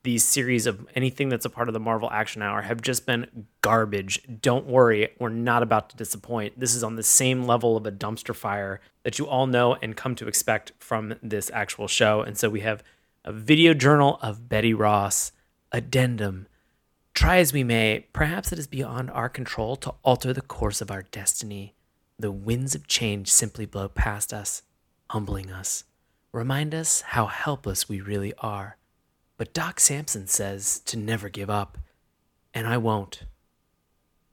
[0.03, 3.47] these series of anything that's a part of the Marvel Action Hour have just been
[3.59, 4.21] garbage.
[4.41, 6.57] Don't worry, we're not about to disappoint.
[6.57, 9.97] This is on the same level of a dumpster fire that you all know and
[9.97, 12.21] come to expect from this actual show.
[12.21, 12.83] And so we have
[13.25, 15.33] a video journal of Betty Ross,
[15.73, 16.47] addendum.
[17.17, 20.91] Try as we may, perhaps it is beyond our control to alter the course of
[20.91, 21.73] our destiny.
[22.19, 24.61] The winds of change simply blow past us,
[25.09, 25.85] humbling us,
[26.31, 28.77] remind us how helpless we really are.
[29.35, 31.79] But Doc Samson says to never give up,
[32.53, 33.23] and I won't.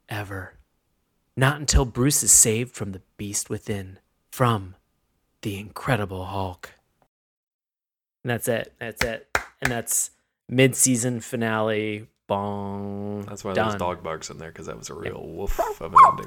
[0.07, 0.53] Ever.
[1.35, 3.97] Not until Bruce is saved from the beast within,
[4.29, 4.75] from
[5.41, 6.75] the Incredible Hulk.
[8.23, 8.73] And that's it.
[8.79, 9.35] That's it.
[9.59, 10.11] And that's
[10.47, 12.09] mid-season finale.
[12.27, 13.21] Bong.
[13.23, 13.69] That's why done.
[13.69, 16.25] there's dog barks in there because that was a real woof of an ending.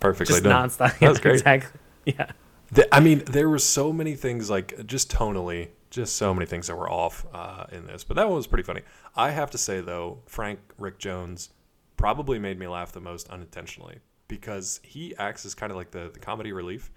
[0.00, 0.68] Perfectly just done.
[0.68, 0.98] Nonstop.
[0.98, 1.34] That was great.
[1.34, 1.80] Exactly.
[2.04, 2.30] Yeah.
[2.72, 6.66] The, I mean, there were so many things like just tonally, just so many things
[6.66, 8.04] that were off uh, in this.
[8.04, 8.82] But that one was pretty funny.
[9.14, 11.50] I have to say though, Frank Rick Jones
[11.96, 16.10] probably made me laugh the most unintentionally because he acts as kind of like the,
[16.12, 16.90] the comedy relief.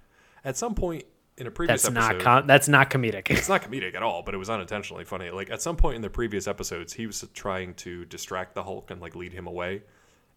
[0.43, 1.03] At some point,
[1.39, 3.29] in a previous that's episode, not com- that's not comedic.
[3.29, 5.29] it's not comedic at all, but it was unintentionally funny.
[5.29, 8.91] Like at some point in the previous episodes, he was trying to distract the Hulk
[8.91, 9.83] and like lead him away,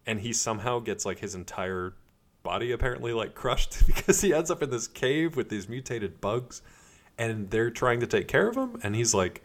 [0.05, 1.93] and he somehow gets like his entire
[2.41, 6.61] body apparently like crushed because he ends up in this cave with these mutated bugs,
[7.17, 9.43] and they're trying to take care of him, and he's like,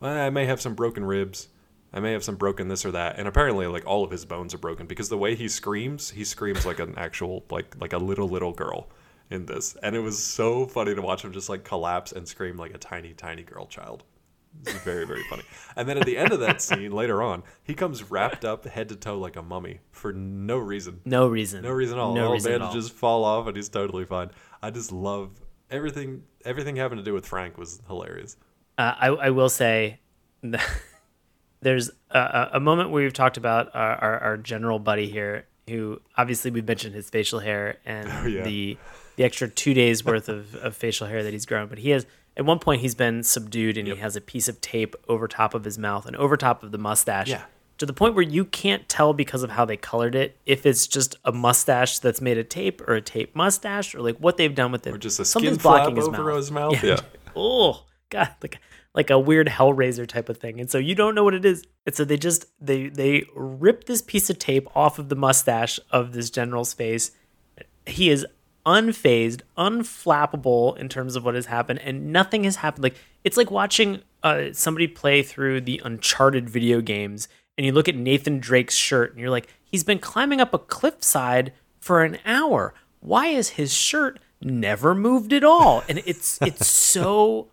[0.00, 1.48] well, "I may have some broken ribs."
[1.92, 4.54] I may have some broken this or that, and apparently, like all of his bones
[4.54, 7.98] are broken because the way he screams, he screams like an actual, like like a
[7.98, 8.86] little little girl
[9.30, 12.56] in this, and it was so funny to watch him just like collapse and scream
[12.56, 14.04] like a tiny, tiny girl child.
[14.66, 15.44] It's very, very funny.
[15.76, 18.88] And then at the end of that scene, later on, he comes wrapped up head
[18.88, 21.00] to toe like a mummy for no reason.
[21.04, 21.62] No reason.
[21.62, 22.14] No reason at all.
[22.14, 24.30] No reason bandages fall off, and he's totally fine.
[24.60, 26.24] I just love everything.
[26.44, 28.36] Everything having to do with Frank was hilarious.
[28.76, 30.00] Uh, I, I will say.
[31.60, 36.00] there's a, a, moment where we've talked about our, our, our, general buddy here, who
[36.16, 38.42] obviously we mentioned his facial hair and oh, yeah.
[38.42, 38.78] the
[39.20, 41.68] the extra two days worth of, of facial hair that he's grown.
[41.68, 42.06] But he has
[42.38, 43.98] at one point he's been subdued and yep.
[43.98, 46.72] he has a piece of tape over top of his mouth and over top of
[46.72, 47.42] the mustache yeah.
[47.76, 50.86] to the point where you can't tell because of how they colored it if it's
[50.86, 54.54] just a mustache that's made of tape or a tape mustache or like what they've
[54.54, 54.94] done with it.
[54.94, 56.36] Or just a skin flap his over mouth.
[56.36, 56.82] his mouth.
[56.82, 56.90] Yeah.
[56.90, 57.00] yeah.
[57.36, 58.58] oh god, like
[58.94, 60.58] like a weird Hellraiser type of thing.
[60.60, 61.66] And so you don't know what it is.
[61.84, 65.78] And so they just they they rip this piece of tape off of the mustache
[65.90, 67.10] of this general's face.
[67.84, 68.24] He is
[68.64, 72.84] unfazed, unflappable in terms of what has happened, and nothing has happened.
[72.84, 77.28] Like it's like watching uh, somebody play through the Uncharted video games
[77.60, 80.58] and you look at Nathan Drake's shirt and you're like, he's been climbing up a
[80.58, 82.72] cliffside for an hour.
[83.00, 85.82] Why is his shirt never moved at all?
[85.86, 87.48] And it's it's so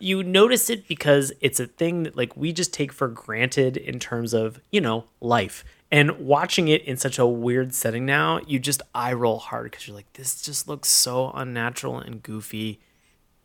[0.00, 4.00] you notice it because it's a thing that like we just take for granted in
[4.00, 5.64] terms of, you know, life.
[5.92, 9.86] And watching it in such a weird setting now, you just eye roll hard because
[9.86, 12.80] you're like, this just looks so unnatural and goofy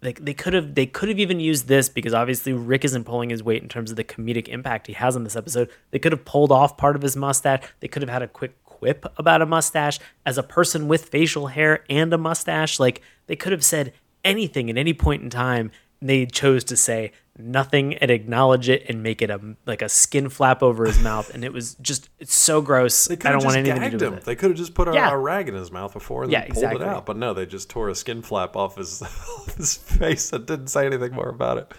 [0.01, 3.29] like they could have they could have even used this because obviously Rick isn't pulling
[3.29, 5.69] his weight in terms of the comedic impact he has on this episode.
[5.91, 7.63] They could have pulled off part of his mustache.
[7.79, 11.47] They could have had a quick quip about a mustache as a person with facial
[11.47, 12.79] hair and a mustache.
[12.79, 13.93] Like they could have said
[14.23, 15.71] anything at any point in time.
[15.99, 20.29] They chose to say nothing and acknowledge it and make it a like a skin
[20.29, 23.09] flap over his mouth, and it was just it's so gross.
[23.09, 24.11] I don't want anything to do him.
[24.13, 24.25] with it.
[24.25, 25.11] They could have just put a, yeah.
[25.11, 26.85] a, rag in his mouth before and yeah, pulled exactly.
[26.85, 28.99] it out, but no, they just tore a skin flap off his
[29.57, 31.73] his face and didn't say anything more about it.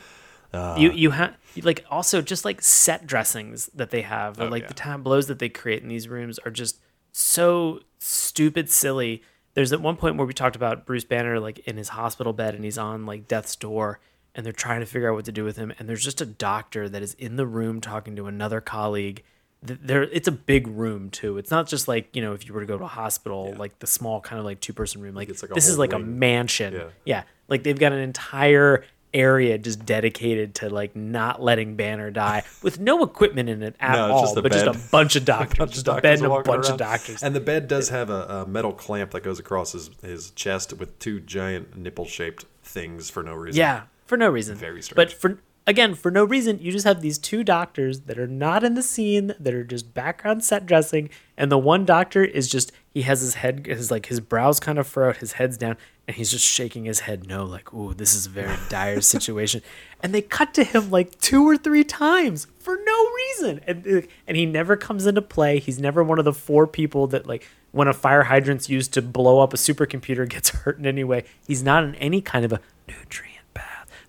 [0.52, 4.48] Uh, you you have like also just like set dressings that they have, or oh,
[4.48, 4.68] like yeah.
[4.68, 6.80] the tableaus that they create in these rooms are just
[7.12, 9.22] so stupid silly.
[9.54, 12.54] There's at one point where we talked about Bruce Banner like in his hospital bed
[12.54, 13.98] and he's on like death's door
[14.38, 15.72] and they're trying to figure out what to do with him.
[15.80, 19.24] And there's just a doctor that is in the room talking to another colleague.
[19.60, 21.38] There, it's a big room too.
[21.38, 23.58] It's not just like you know if you were to go to a hospital, yeah.
[23.58, 25.16] like the small kind of like two person room.
[25.16, 26.02] Like, like this is like wing.
[26.02, 26.74] a mansion.
[26.74, 26.84] Yeah.
[27.04, 32.44] yeah, like they've got an entire area just dedicated to like not letting Banner die
[32.62, 34.52] with no equipment in it at no, all, just but bed.
[34.52, 36.66] just a bunch of doctors, bunch just of a bed a bunch around.
[36.66, 37.22] of doctors.
[37.24, 40.74] And the bed does have a, a, metal clamp that goes across his, his chest
[40.74, 43.58] with two giant nipple shaped things for no reason.
[43.58, 44.56] Yeah, for no reason.
[44.56, 44.96] Very strange.
[44.96, 48.64] But for again, for no reason, you just have these two doctors that are not
[48.64, 52.72] in the scene, that are just background set dressing, and the one doctor is just
[52.92, 55.76] he has his head his like his brows kind of furrowed, his head's down,
[56.08, 59.60] and he's just shaking his head no, like, ooh, this is a very dire situation.
[60.02, 63.60] and they cut to him like two or three times for no reason.
[63.66, 65.58] And uh, and he never comes into play.
[65.58, 69.02] He's never one of the four people that like when a fire hydrant's used to
[69.02, 71.24] blow up a supercomputer gets hurt in any way.
[71.46, 73.37] He's not in any kind of a nutrient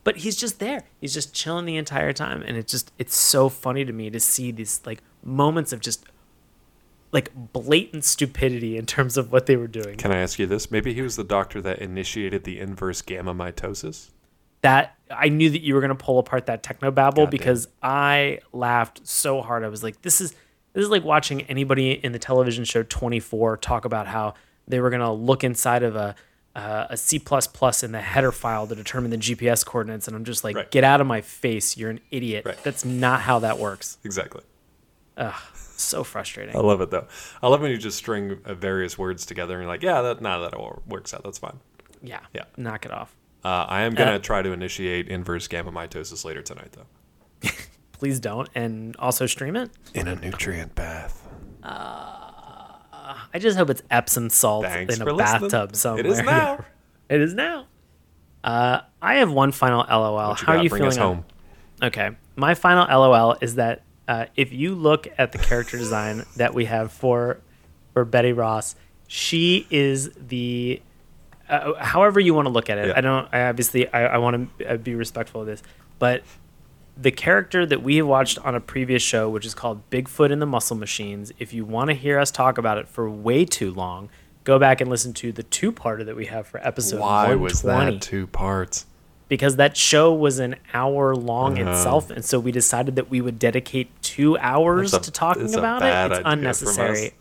[0.10, 0.86] but he's just there.
[1.00, 4.20] He's just chilling the entire time, and it's just it's so funny to me to
[4.20, 6.04] see these like moments of just
[7.12, 9.98] like blatant stupidity in terms of what they were doing.
[9.98, 10.72] Can I ask you this?
[10.72, 14.10] Maybe he was the doctor that initiated the inverse gamma mitosis.
[14.62, 18.40] That I knew that you were going to pull apart that techno babble because I
[18.52, 19.64] laughed so hard.
[19.64, 20.34] I was like, "This is
[20.74, 24.34] this is like watching anybody in the television show 24 talk about how
[24.68, 26.16] they were going to look inside of a
[26.60, 27.22] uh, a C
[27.84, 30.72] in the header file to determine the GPS coordinates, and I'm just like, right.
[30.72, 31.78] get out of my face!
[31.78, 32.46] You're an idiot.
[32.46, 32.62] Right.
[32.64, 33.98] That's not how that works.
[34.04, 34.44] Exactly.
[35.18, 36.56] Ugh, so frustrating.
[36.56, 37.08] I love it though.
[37.42, 40.22] I love when you just string uh, various words together and you're like, yeah, that
[40.22, 41.24] nah, that all works out.
[41.24, 41.60] That's fine.
[42.02, 42.22] Yeah.
[42.34, 42.46] Yeah.
[42.58, 43.16] Knock it off.
[43.44, 47.50] Uh, I am gonna uh, try to initiate inverse gamma mitosis later tonight though.
[47.92, 51.28] Please don't, and also stream it in a nutrient bath.
[51.64, 52.19] Uh
[53.34, 56.06] I just hope it's Epsom salt Thanks in a bathtub somewhere.
[56.06, 56.66] It is now.
[57.10, 57.66] it is now.
[58.44, 60.34] Uh, I have one final LOL.
[60.36, 60.98] How are you Bring feeling?
[60.98, 61.26] home.
[61.82, 66.54] Okay, my final LOL is that uh, if you look at the character design that
[66.54, 67.40] we have for
[67.94, 68.76] for Betty Ross,
[69.08, 70.82] she is the
[71.50, 72.88] uh, however you want to look at it.
[72.88, 72.94] Yeah.
[72.98, 73.28] I don't.
[73.34, 75.64] I obviously I, I want to uh, be respectful of this,
[76.00, 76.24] but
[77.02, 80.42] the character that we have watched on a previous show, which is called Bigfoot and
[80.42, 83.74] the Muscle Machines, if you want to hear us talk about it for way too
[83.74, 84.10] long,
[84.44, 87.44] go back and listen to the two-parter that we have for episode Why 120.
[87.44, 88.86] was that two parts?
[89.30, 93.22] Because that show was an hour long uh, itself, and so we decided that we
[93.22, 96.18] would dedicate two hours a, to talking about it.
[96.18, 97.14] It's unnecessary.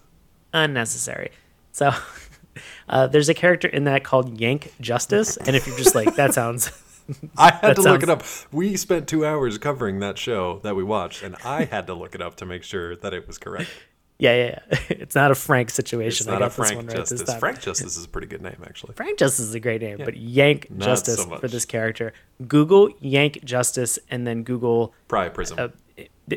[0.54, 1.30] Unnecessary.
[1.70, 1.92] So
[2.88, 6.32] uh, there's a character in that called Yank Justice, and if you're just like, that
[6.34, 6.72] sounds
[7.36, 7.86] I had to sounds...
[7.86, 8.22] look it up.
[8.52, 12.14] We spent two hours covering that show that we watched, and I had to look
[12.14, 13.70] it up to make sure that it was correct.
[14.20, 14.78] Yeah, yeah, yeah.
[14.90, 16.24] It's not a Frank situation.
[16.24, 17.22] It's not a Frank Justice.
[17.28, 18.94] Right Frank Justice is a pretty good name, actually.
[18.94, 20.04] Frank Justice is a great name, yeah.
[20.04, 22.12] but Yank not Justice so for this character.
[22.48, 25.56] Google Yank Justice and then Google Pry Prism.
[25.60, 25.68] Uh,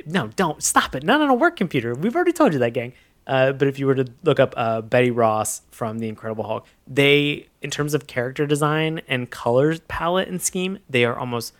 [0.06, 1.04] no, don't stop it.
[1.04, 1.96] Not on a work computer.
[1.96, 2.94] We've already told you that, gang.
[3.28, 6.66] Uh, but if you were to look up uh, Betty Ross from The Incredible Hulk,
[6.88, 11.54] they, in terms of character design and color palette and scheme, they are almost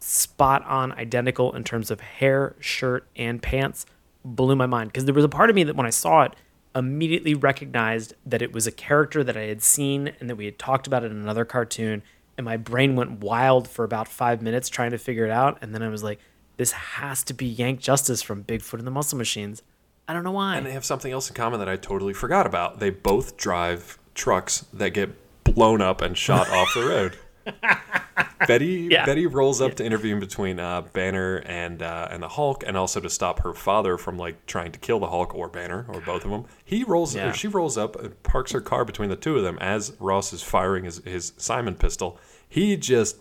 [0.00, 3.86] spot on identical in terms of hair, shirt, and pants.
[4.24, 6.34] blew my mind because there was a part of me that when I saw it
[6.74, 10.58] immediately recognized that it was a character that I had seen and that we had
[10.58, 12.02] talked about in another cartoon
[12.36, 15.74] and my brain went wild for about 5 minutes trying to figure it out and
[15.74, 16.18] then I was like
[16.56, 19.62] this has to be Yank Justice from Bigfoot and the Muscle Machines.
[20.06, 20.56] I don't know why.
[20.56, 22.78] And they have something else in common that I totally forgot about.
[22.78, 25.10] They both drive trucks that get
[25.44, 27.18] blown up and shot off the road.
[28.46, 29.06] Betty yeah.
[29.06, 29.76] Betty rolls up yeah.
[29.76, 33.54] to intervene between uh, Banner and uh, and the Hulk, and also to stop her
[33.54, 36.44] father from like trying to kill the Hulk or Banner or both of them.
[36.64, 37.32] He rolls, yeah.
[37.32, 40.42] she rolls up, and parks her car between the two of them as Ross is
[40.42, 42.18] firing his his Simon pistol.
[42.48, 43.16] He just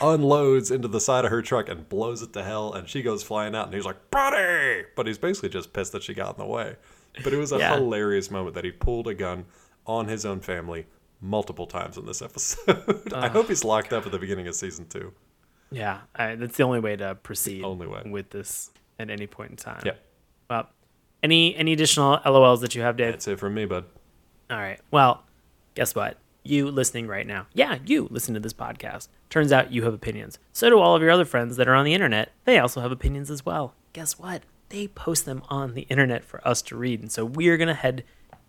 [0.00, 3.22] unloads into the side of her truck and blows it to hell, and she goes
[3.22, 6.44] flying out, and he's like, "Buddy!" But he's basically just pissed that she got in
[6.44, 6.76] the way.
[7.24, 9.46] But it was a hilarious moment that he pulled a gun
[9.86, 10.86] on his own family
[11.20, 13.12] multiple times in this episode.
[13.14, 15.12] I hope he's locked up at the beginning of season two.
[15.70, 17.64] Yeah, I, that's the only way to proceed.
[17.64, 19.82] Only way with this at any point in time.
[19.84, 19.92] Yeah.
[20.48, 20.68] Well,
[21.22, 23.12] any any additional LOLs that you have, Dave?
[23.12, 23.84] That's it from me, bud.
[24.50, 24.80] All right.
[24.90, 25.24] Well,
[25.74, 26.16] guess what?
[26.48, 29.08] You listening right now, yeah, you listen to this podcast.
[29.28, 30.38] Turns out you have opinions.
[30.54, 32.32] So do all of your other friends that are on the internet.
[32.46, 33.74] They also have opinions as well.
[33.92, 34.44] Guess what?
[34.70, 37.02] They post them on the internet for us to read.
[37.02, 38.02] And so we are going to head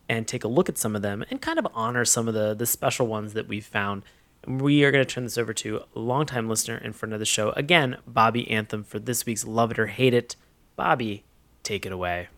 [0.08, 2.54] and take a look at some of them and kind of honor some of the
[2.54, 4.04] the special ones that we've found.
[4.48, 7.26] We are going to turn this over to a longtime listener and friend of the
[7.26, 10.38] show, again, Bobby Anthem, for this week's Love It or Hate It.
[10.78, 11.26] Bobby,
[11.64, 12.30] take it away.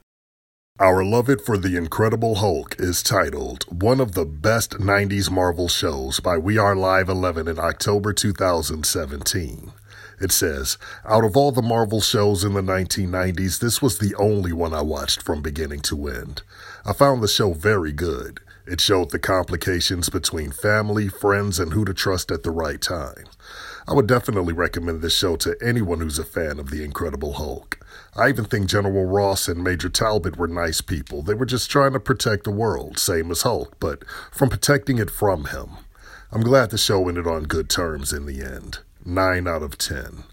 [0.80, 5.68] Our Love It for the Incredible Hulk is titled One of the Best 90s Marvel
[5.68, 9.74] Shows by We Are Live 11 in October 2017.
[10.20, 14.54] It says, Out of all the Marvel shows in the 1990s, this was the only
[14.54, 16.42] one I watched from beginning to end.
[16.84, 18.40] I found the show very good.
[18.66, 23.26] It showed the complications between family, friends, and who to trust at the right time.
[23.88, 27.78] I would definitely recommend this show to anyone who's a fan of The Incredible Hulk.
[28.16, 31.22] I even think General Ross and Major Talbot were nice people.
[31.22, 35.10] They were just trying to protect the world, same as Hulk, but from protecting it
[35.10, 35.78] from him.
[36.30, 38.80] I'm glad the show ended on good terms in the end.
[39.06, 40.24] 9 out of 10.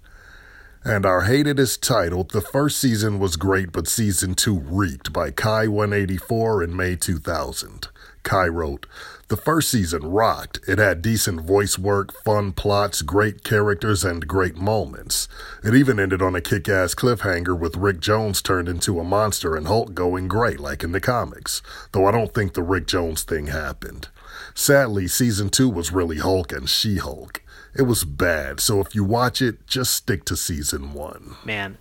[0.85, 5.31] And our hated is titled The First Season Was Great, but Season 2 Reeked by
[5.31, 7.89] Kai184 in May 2000.
[8.22, 8.87] Kai wrote,
[9.29, 10.59] The first season rocked.
[10.66, 15.29] It had decent voice work, fun plots, great characters, and great moments.
[15.62, 19.55] It even ended on a kick ass cliffhanger with Rick Jones turned into a monster
[19.55, 21.61] and Hulk going great, like in the comics.
[21.93, 24.09] Though I don't think the Rick Jones thing happened.
[24.55, 27.43] Sadly, season 2 was really Hulk and She Hulk.
[27.76, 28.61] It was bad.
[28.61, 31.37] So if you watch it, just stick to season one.
[31.45, 31.76] Man,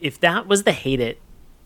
[0.00, 1.20] if that was the hate it,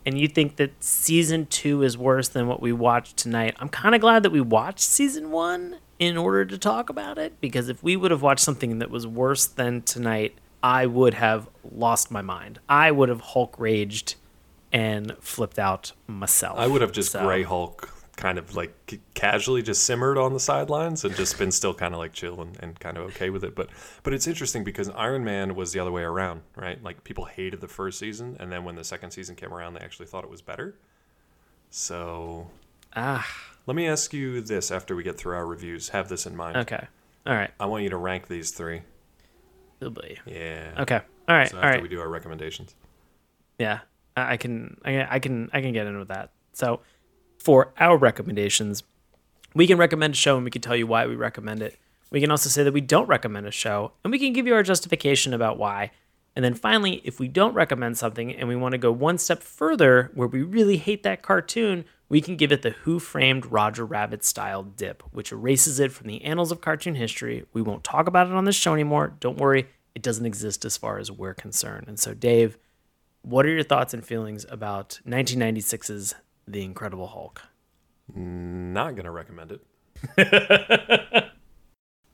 [0.06, 3.94] and you think that season two is worse than what we watched tonight, I'm kind
[3.94, 7.40] of glad that we watched season one in order to talk about it.
[7.40, 11.48] Because if we would have watched something that was worse than tonight, I would have
[11.70, 12.58] lost my mind.
[12.68, 14.16] I would have Hulk raged
[14.72, 16.58] and flipped out myself.
[16.58, 17.22] I would have just so.
[17.22, 21.72] Gray Hulk kind of like casually just simmered on the sidelines and just been still
[21.72, 23.54] kind of like chill and, and kind of okay with it.
[23.56, 23.70] But
[24.02, 26.80] but it's interesting because Iron Man was the other way around, right?
[26.84, 29.80] Like people hated the first season, and then when the second season came around, they
[29.80, 30.76] actually thought it was better.
[31.70, 32.50] So
[32.94, 33.26] ah,
[33.66, 35.88] let me ask you this after we get through our reviews.
[35.88, 36.58] Have this in mind.
[36.58, 36.86] Okay.
[37.26, 37.50] All right.
[37.58, 38.82] I want you to rank these three.
[39.80, 40.18] Really?
[40.26, 40.74] Yeah.
[40.78, 41.00] Okay.
[41.26, 41.48] All right.
[41.48, 41.82] So after All right.
[41.82, 42.74] we do our recommendations.
[43.58, 43.80] Yeah,
[44.14, 44.78] I can.
[44.84, 45.48] I, I can.
[45.54, 46.32] I can get in with that.
[46.52, 46.80] So
[47.40, 48.82] for our recommendations.
[49.54, 51.78] We can recommend a show and we can tell you why we recommend it.
[52.10, 54.54] We can also say that we don't recommend a show and we can give you
[54.54, 55.90] our justification about why.
[56.36, 59.42] And then finally, if we don't recommend something and we want to go one step
[59.42, 63.84] further where we really hate that cartoon, we can give it the Who Framed Roger
[63.84, 67.46] Rabbit style dip, which erases it from the annals of cartoon history.
[67.52, 69.14] We won't talk about it on this show anymore.
[69.18, 71.88] Don't worry, it doesn't exist as far as we're concerned.
[71.88, 72.58] And so, Dave,
[73.22, 76.14] what are your thoughts and feelings about 1996's
[76.52, 77.42] the Incredible Hulk?
[78.14, 79.62] Not gonna recommend it.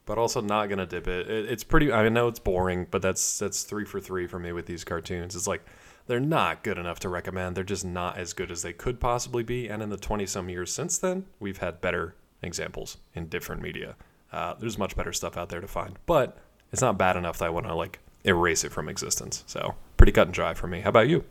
[0.06, 1.28] but also not gonna dip it.
[1.28, 1.50] it.
[1.50, 1.92] It's pretty.
[1.92, 5.34] I know it's boring, but that's that's three for three for me with these cartoons.
[5.34, 5.64] It's like
[6.06, 7.56] they're not good enough to recommend.
[7.56, 9.68] They're just not as good as they could possibly be.
[9.68, 13.96] And in the twenty some years since then, we've had better examples in different media.
[14.32, 16.38] Uh, there's much better stuff out there to find, but
[16.72, 19.44] it's not bad enough that I want to like erase it from existence.
[19.46, 20.80] So pretty cut and dry for me.
[20.80, 21.24] How about you?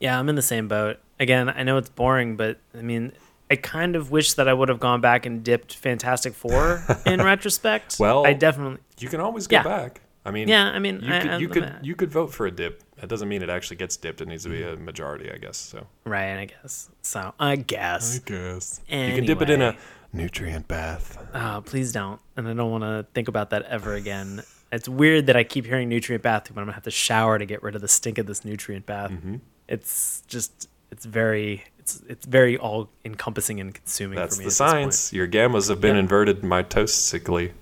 [0.00, 0.98] Yeah, I'm in the same boat.
[1.18, 3.12] Again, I know it's boring, but I mean,
[3.50, 7.22] I kind of wish that I would have gone back and dipped Fantastic Four in
[7.22, 7.96] retrospect.
[7.98, 8.78] Well, I definitely.
[8.98, 9.62] You can always go yeah.
[9.62, 10.00] back.
[10.24, 12.50] I mean, yeah, I mean, you I, could you could, you could vote for a
[12.50, 12.82] dip.
[12.96, 14.20] That doesn't mean it actually gets dipped.
[14.20, 15.56] It needs to be a majority, I guess.
[15.56, 16.90] So right, I guess.
[17.02, 18.16] So I guess.
[18.16, 19.10] I guess anyway.
[19.10, 19.76] you can dip it in a
[20.12, 21.16] nutrient bath.
[21.32, 22.20] Oh, please don't.
[22.36, 24.42] And I don't want to think about that ever again.
[24.72, 27.46] It's weird that I keep hearing nutrient bath, but I'm gonna have to shower to
[27.46, 29.12] get rid of the stink of this nutrient bath.
[29.12, 29.36] Mm-hmm.
[29.68, 34.16] It's just it's very it's it's very all encompassing and consuming.
[34.16, 35.12] That's the science.
[35.12, 36.02] Your gammas have been yep.
[36.04, 37.52] inverted mitosically.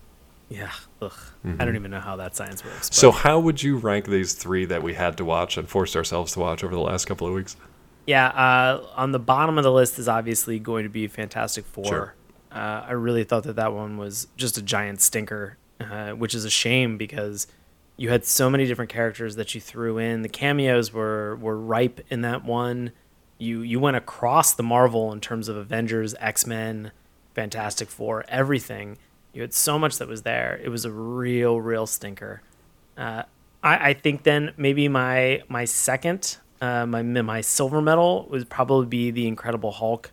[0.48, 0.70] Yeah.
[1.00, 1.10] Ugh.
[1.44, 1.60] Mm-hmm.
[1.60, 2.88] I don't even know how that science works.
[2.88, 2.94] But.
[2.94, 6.32] So, how would you rank these three that we had to watch and forced ourselves
[6.32, 7.56] to watch over the last couple of weeks?
[8.06, 11.84] Yeah, uh, on the bottom of the list is obviously going to be Fantastic Four.
[11.84, 12.14] Sure.
[12.52, 16.44] Uh, I really thought that that one was just a giant stinker, uh, which is
[16.44, 17.46] a shame because
[17.96, 20.22] you had so many different characters that you threw in.
[20.22, 22.92] The cameos were were ripe in that one.
[23.38, 26.92] You you went across the Marvel in terms of Avengers, X Men,
[27.34, 28.98] Fantastic Four, everything.
[29.32, 30.60] You had so much that was there.
[30.62, 32.42] It was a real, real stinker.
[32.96, 33.24] Uh,
[33.62, 38.86] I, I think then maybe my my second, uh, my my silver medal would probably
[38.86, 40.12] be the Incredible Hulk,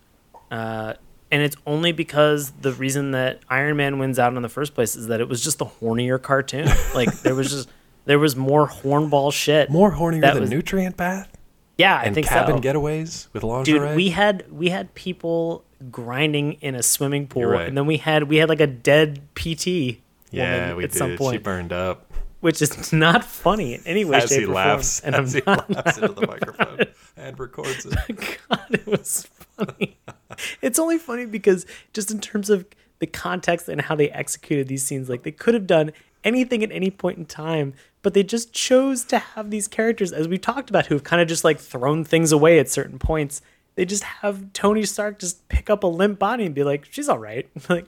[0.50, 0.94] uh,
[1.32, 4.94] and it's only because the reason that Iron Man wins out in the first place
[4.94, 6.68] is that it was just the hornier cartoon.
[6.94, 7.70] like there was just
[8.04, 9.70] there was more hornball shit.
[9.70, 11.30] More hornier than was, Nutrient Bath.
[11.78, 12.62] Yeah, I and think cabin so.
[12.62, 13.78] getaways with lingerie.
[13.78, 17.66] Dude, we had we had people grinding in a swimming pool, right.
[17.66, 20.00] and then we had we had like a dead PT.
[20.30, 20.98] Yeah, we at did.
[20.98, 24.44] Some point, she burned up, which is not funny in any way, as shape, he
[24.44, 25.14] or laughs, form.
[25.14, 26.78] And as I'm he laughs into the microphone
[27.16, 28.38] and records it.
[28.48, 29.98] God, it was funny.
[30.62, 32.66] it's only funny because just in terms of
[32.98, 35.92] the context and how they executed these scenes, like they could have done
[36.24, 40.28] anything at any point in time, but they just chose to have these characters, as
[40.28, 43.42] we talked about, who have kind of just like thrown things away at certain points
[43.74, 47.08] they just have Tony Stark just pick up a limp body and be like, "She's
[47.08, 47.86] all right." like,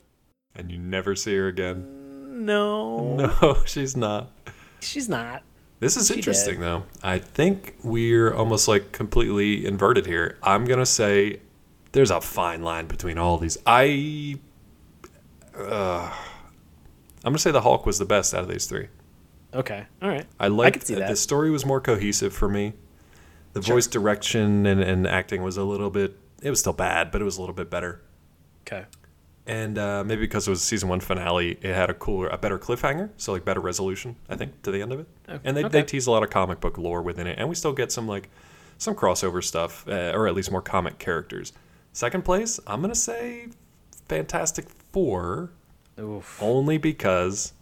[0.54, 2.44] and you never see her again.
[2.44, 4.30] No, no, she's not.
[4.80, 5.42] She's not.
[5.80, 6.62] This is she interesting, did.
[6.62, 6.84] though.
[7.02, 10.38] I think we're almost like completely inverted here.
[10.42, 11.40] I'm gonna say
[11.94, 13.56] there's a fine line between all these.
[13.64, 14.36] I,
[15.56, 16.12] uh,
[17.24, 18.88] I'm gonna say the Hulk was the best out of these three.
[19.54, 20.26] Okay, all right.
[20.38, 22.74] I like the story was more cohesive for me.
[23.52, 23.76] The sure.
[23.76, 26.18] voice direction and, and acting was a little bit.
[26.42, 28.02] It was still bad, but it was a little bit better.
[28.62, 28.84] Okay.
[29.46, 32.58] And uh, maybe because it was season one finale, it had a cooler, a better
[32.58, 35.06] cliffhanger, so like better resolution, I think, to the end of it.
[35.28, 35.40] Okay.
[35.44, 35.80] And they, okay.
[35.80, 38.08] they tease a lot of comic book lore within it, and we still get some
[38.08, 38.30] like
[38.78, 41.52] some crossover stuff, uh, or at least more comic characters.
[41.94, 43.46] Second place, I'm gonna say
[44.08, 45.52] Fantastic Four,
[45.98, 46.42] Oof.
[46.42, 47.52] only because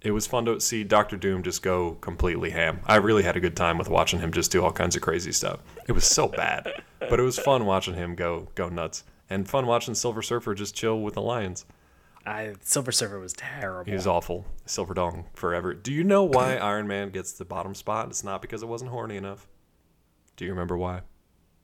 [0.00, 2.78] it was fun to see Doctor Doom just go completely ham.
[2.86, 5.32] I really had a good time with watching him just do all kinds of crazy
[5.32, 5.58] stuff.
[5.88, 9.66] It was so bad, but it was fun watching him go go nuts and fun
[9.66, 11.64] watching Silver Surfer just chill with the lions.
[12.24, 13.90] I Silver Surfer was terrible.
[13.90, 14.46] He was awful.
[14.64, 15.74] Silver Dong forever.
[15.74, 18.06] Do you know why Iron Man gets the bottom spot?
[18.10, 19.48] It's not because it wasn't horny enough.
[20.36, 21.00] Do you remember why?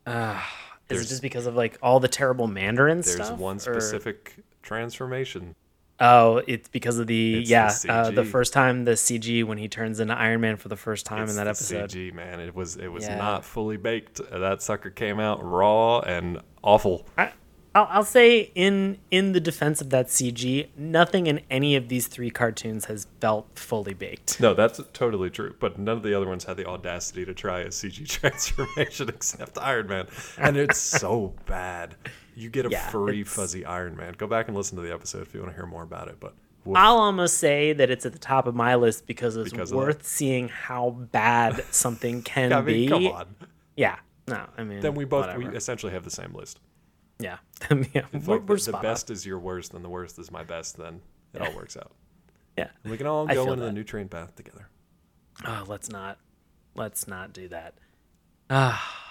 [0.05, 0.43] Uh,
[0.91, 3.29] is it just because of like all the terrible Mandarin there's stuff?
[3.29, 4.43] There's one specific or?
[4.63, 5.55] transformation.
[6.01, 9.59] Oh, it's because of the it's yeah the, uh, the, first time the CG when
[9.59, 11.91] he turns into Iron Man for the first time it's in that episode.
[11.91, 13.17] CG man, it was it was yeah.
[13.17, 14.21] not fully baked.
[14.31, 17.07] That sucker came out raw and awful.
[17.17, 17.33] I,
[17.75, 22.07] I'll, I'll say in in the defense of that CG, nothing in any of these
[22.07, 24.41] three cartoons has felt fully baked.
[24.41, 25.55] No, that's totally true.
[25.59, 29.59] But none of the other ones had the audacity to try a CG transformation except
[29.59, 30.07] Iron Man,
[30.39, 31.95] and it's so bad.
[32.35, 34.15] You get a yeah, furry, fuzzy Iron Man.
[34.17, 36.19] Go back and listen to the episode if you want to hear more about it.
[36.21, 36.77] But woof.
[36.77, 40.07] I'll almost say that it's at the top of my list because it's because worth
[40.07, 42.89] seeing how bad something can I mean, be.
[42.89, 43.35] Come on.
[43.77, 43.97] Yeah.
[44.27, 44.81] No, I mean.
[44.81, 45.51] Then we both whatever.
[45.51, 46.61] we essentially have the same list.
[47.19, 47.39] Yeah.
[47.71, 48.03] yeah.
[48.13, 50.77] We're, like we're the, the best is your worst and the worst is my best.
[50.77, 51.01] Then
[51.35, 51.93] it all works out.
[52.57, 52.69] Yeah.
[52.83, 53.67] And we can all go into that.
[53.67, 54.69] the nutrient bath together.
[55.47, 56.19] Oh, let's not.
[56.75, 57.75] Let's not do that.
[58.51, 59.09] Ah.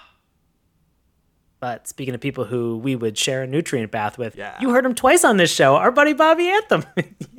[1.60, 4.56] But speaking of people who we would share a nutrient bath with, yeah.
[4.60, 6.84] you heard him twice on this show, our buddy Bobby Anthem.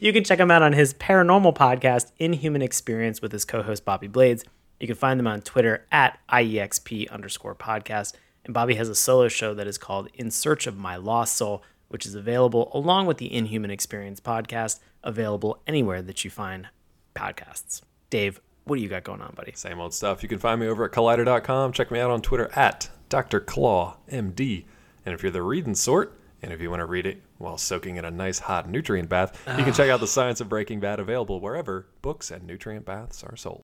[0.00, 3.84] you can check him out on his paranormal podcast, Inhuman Experience, with his co host
[3.84, 4.44] Bobby Blades.
[4.78, 8.14] You can find them on Twitter at IEXP underscore podcast.
[8.44, 11.62] And Bobby has a solo show that is called In Search of My Lost Soul,
[11.88, 16.68] which is available along with the Inhuman Experience podcast, available anywhere that you find
[17.14, 17.82] podcasts.
[18.08, 19.52] Dave, what do you got going on, buddy?
[19.54, 20.22] Same old stuff.
[20.22, 21.72] You can find me over at collider.com.
[21.72, 23.40] Check me out on Twitter at Dr.
[23.40, 24.64] Claw MD.
[25.04, 27.96] And if you're the reading sort, and if you want to read it while soaking
[27.96, 30.08] in a nice hot nutrient bath, you can check out The ah.
[30.08, 33.62] Science of Breaking Bad available wherever books and nutrient baths are sold.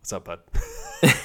[0.00, 0.40] What's up, bud?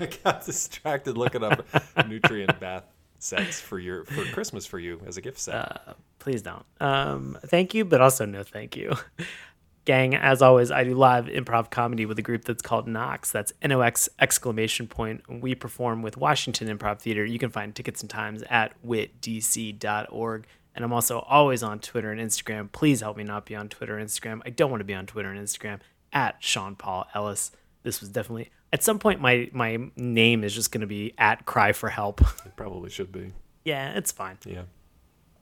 [0.04, 1.64] I got distracted looking up
[2.08, 2.84] nutrient bath
[3.18, 5.54] sets for your for Christmas for you as a gift set.
[5.54, 6.64] Uh, please don't.
[6.80, 8.94] Um, thank you, but also no thank you.
[9.84, 13.30] gang, as always, I do live improv comedy with a group that's called Nox.
[13.30, 15.22] That's N O X exclamation point.
[15.28, 17.24] We perform with Washington Improv Theater.
[17.24, 20.46] You can find tickets and times at witdc.org.
[20.76, 22.70] And I'm also always on Twitter and Instagram.
[22.70, 24.40] Please help me not be on Twitter and Instagram.
[24.46, 25.80] I don't want to be on Twitter and Instagram
[26.12, 27.50] at Sean Paul Ellis.
[27.82, 31.44] This was definitely At some point, my my name is just going to be at
[31.46, 32.20] Cry for Help.
[32.46, 33.32] It probably should be.
[33.64, 34.38] yeah, it's fine.
[34.46, 34.62] Yeah.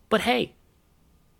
[0.09, 0.55] But hey,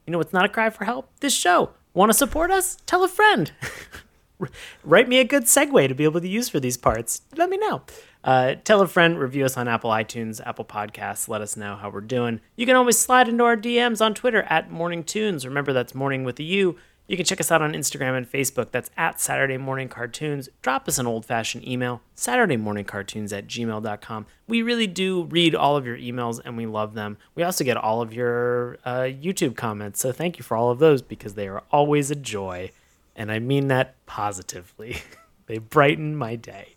[0.07, 1.11] you know what's not a cry for help?
[1.20, 1.70] This show.
[1.95, 2.76] Want to support us?
[2.86, 3.51] Tell a friend.
[4.84, 7.22] Write me a good segue to be able to use for these parts.
[7.36, 7.82] Let me know.
[8.22, 11.28] Uh, tell a friend, review us on Apple iTunes, Apple Podcasts.
[11.28, 12.41] Let us know how we're doing.
[12.57, 15.47] You can always slide into our DMs on Twitter at Mourning Tunes.
[15.47, 16.76] Remember, that's mourning with a U.
[17.09, 18.70] You can check us out on Instagram and Facebook.
[18.70, 20.50] That's at Saturday Morning Cartoons.
[20.61, 24.26] Drop us an old fashioned email, SaturdayMorningCartoons at gmail.com.
[24.46, 27.16] We really do read all of your emails and we love them.
[27.34, 30.00] We also get all of your uh, YouTube comments.
[30.00, 32.72] So thank you for all of those because they are always a joy.
[33.16, 34.98] And I mean that positively.
[35.46, 36.74] they brighten my day.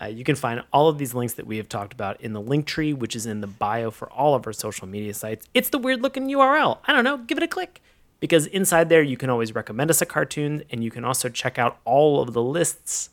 [0.00, 2.40] Uh, you can find all of these links that we have talked about in the
[2.40, 5.46] Linktree, which is in the bio for all of our social media sites.
[5.52, 6.78] It's the weird looking URL.
[6.86, 7.82] I don't know, give it a click
[8.24, 11.58] because inside there you can always recommend us a cartoon and you can also check
[11.58, 13.10] out all of the lists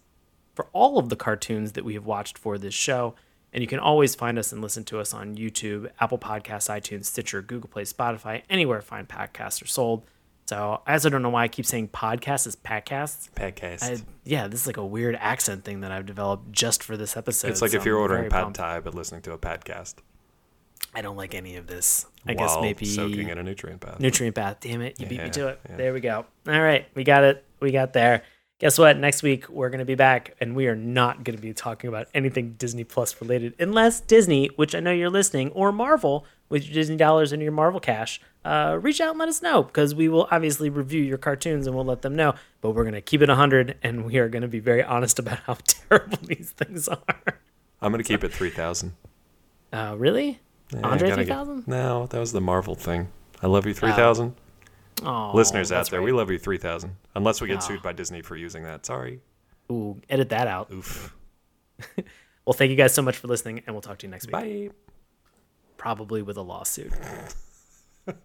[0.56, 3.14] for all of the cartoons that we have watched for this show.
[3.52, 7.08] And you can always find us and listen to us on YouTube, Apple Podcasts, iTunes,
[7.08, 10.06] Stitcher, Google Play, Spotify, anywhere fine podcasts are sold.
[10.46, 13.30] So I also don't know why I keep saying podcast is podcasts.
[13.32, 13.84] Podcast.
[13.84, 17.18] I, yeah, this is like a weird accent thing that I've developed just for this
[17.18, 17.50] episode.
[17.50, 19.96] It's like so if you're I'm ordering pad thai but listening to a podcast.
[20.94, 22.06] I don't like any of this.
[22.28, 24.00] I while guess maybe soaking in a nutrient bath.
[24.00, 24.58] nutrient bath.
[24.60, 25.60] Damn it, you beat me to it.
[25.70, 25.76] yeah.
[25.78, 26.26] There we go.
[26.48, 27.44] All right, we got it.
[27.60, 28.24] We got there.
[28.60, 28.96] Guess what?
[28.98, 32.54] Next week we're gonna be back, and we are not gonna be talking about anything
[32.60, 36.98] Disney Plus related, unless Disney, which I know you're listening, or Marvel with your Disney
[36.98, 40.28] dollars and your Marvel cash, uh, reach out and let us know because we will
[40.30, 42.36] obviously review your cartoons and we'll let them know.
[42.60, 45.58] But we're gonna keep it 100, and we are gonna be very honest about how
[45.66, 47.40] terrible these things are.
[47.82, 48.94] I'm gonna keep it three thousand.
[49.74, 50.40] Uh, really?
[50.84, 51.68] Andre 3000?
[51.68, 53.10] No, that was the Marvel thing.
[53.42, 54.36] I love you three thousand.
[55.04, 56.06] Oh, oh Listeners out there, right.
[56.06, 56.96] we love you three thousand.
[57.16, 57.62] Unless we get Oh.
[57.62, 58.86] sued by Disney for using that.
[58.86, 59.20] Sorry.
[59.72, 60.72] Ooh, edit that out.
[60.72, 61.16] Oof.
[62.44, 64.32] Well, thank you guys so much for listening, and we'll talk to you next week.
[64.32, 64.70] Bye.
[65.78, 66.92] Probably with a lawsuit.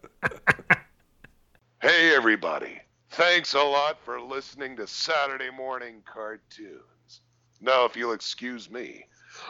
[1.83, 2.81] Hey, everybody.
[3.11, 7.21] Thanks a lot for listening to Saturday Morning Cartoons.
[7.61, 9.07] Now, if you'll excuse me,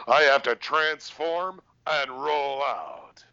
[0.07, 3.23] I have to transform and roll out.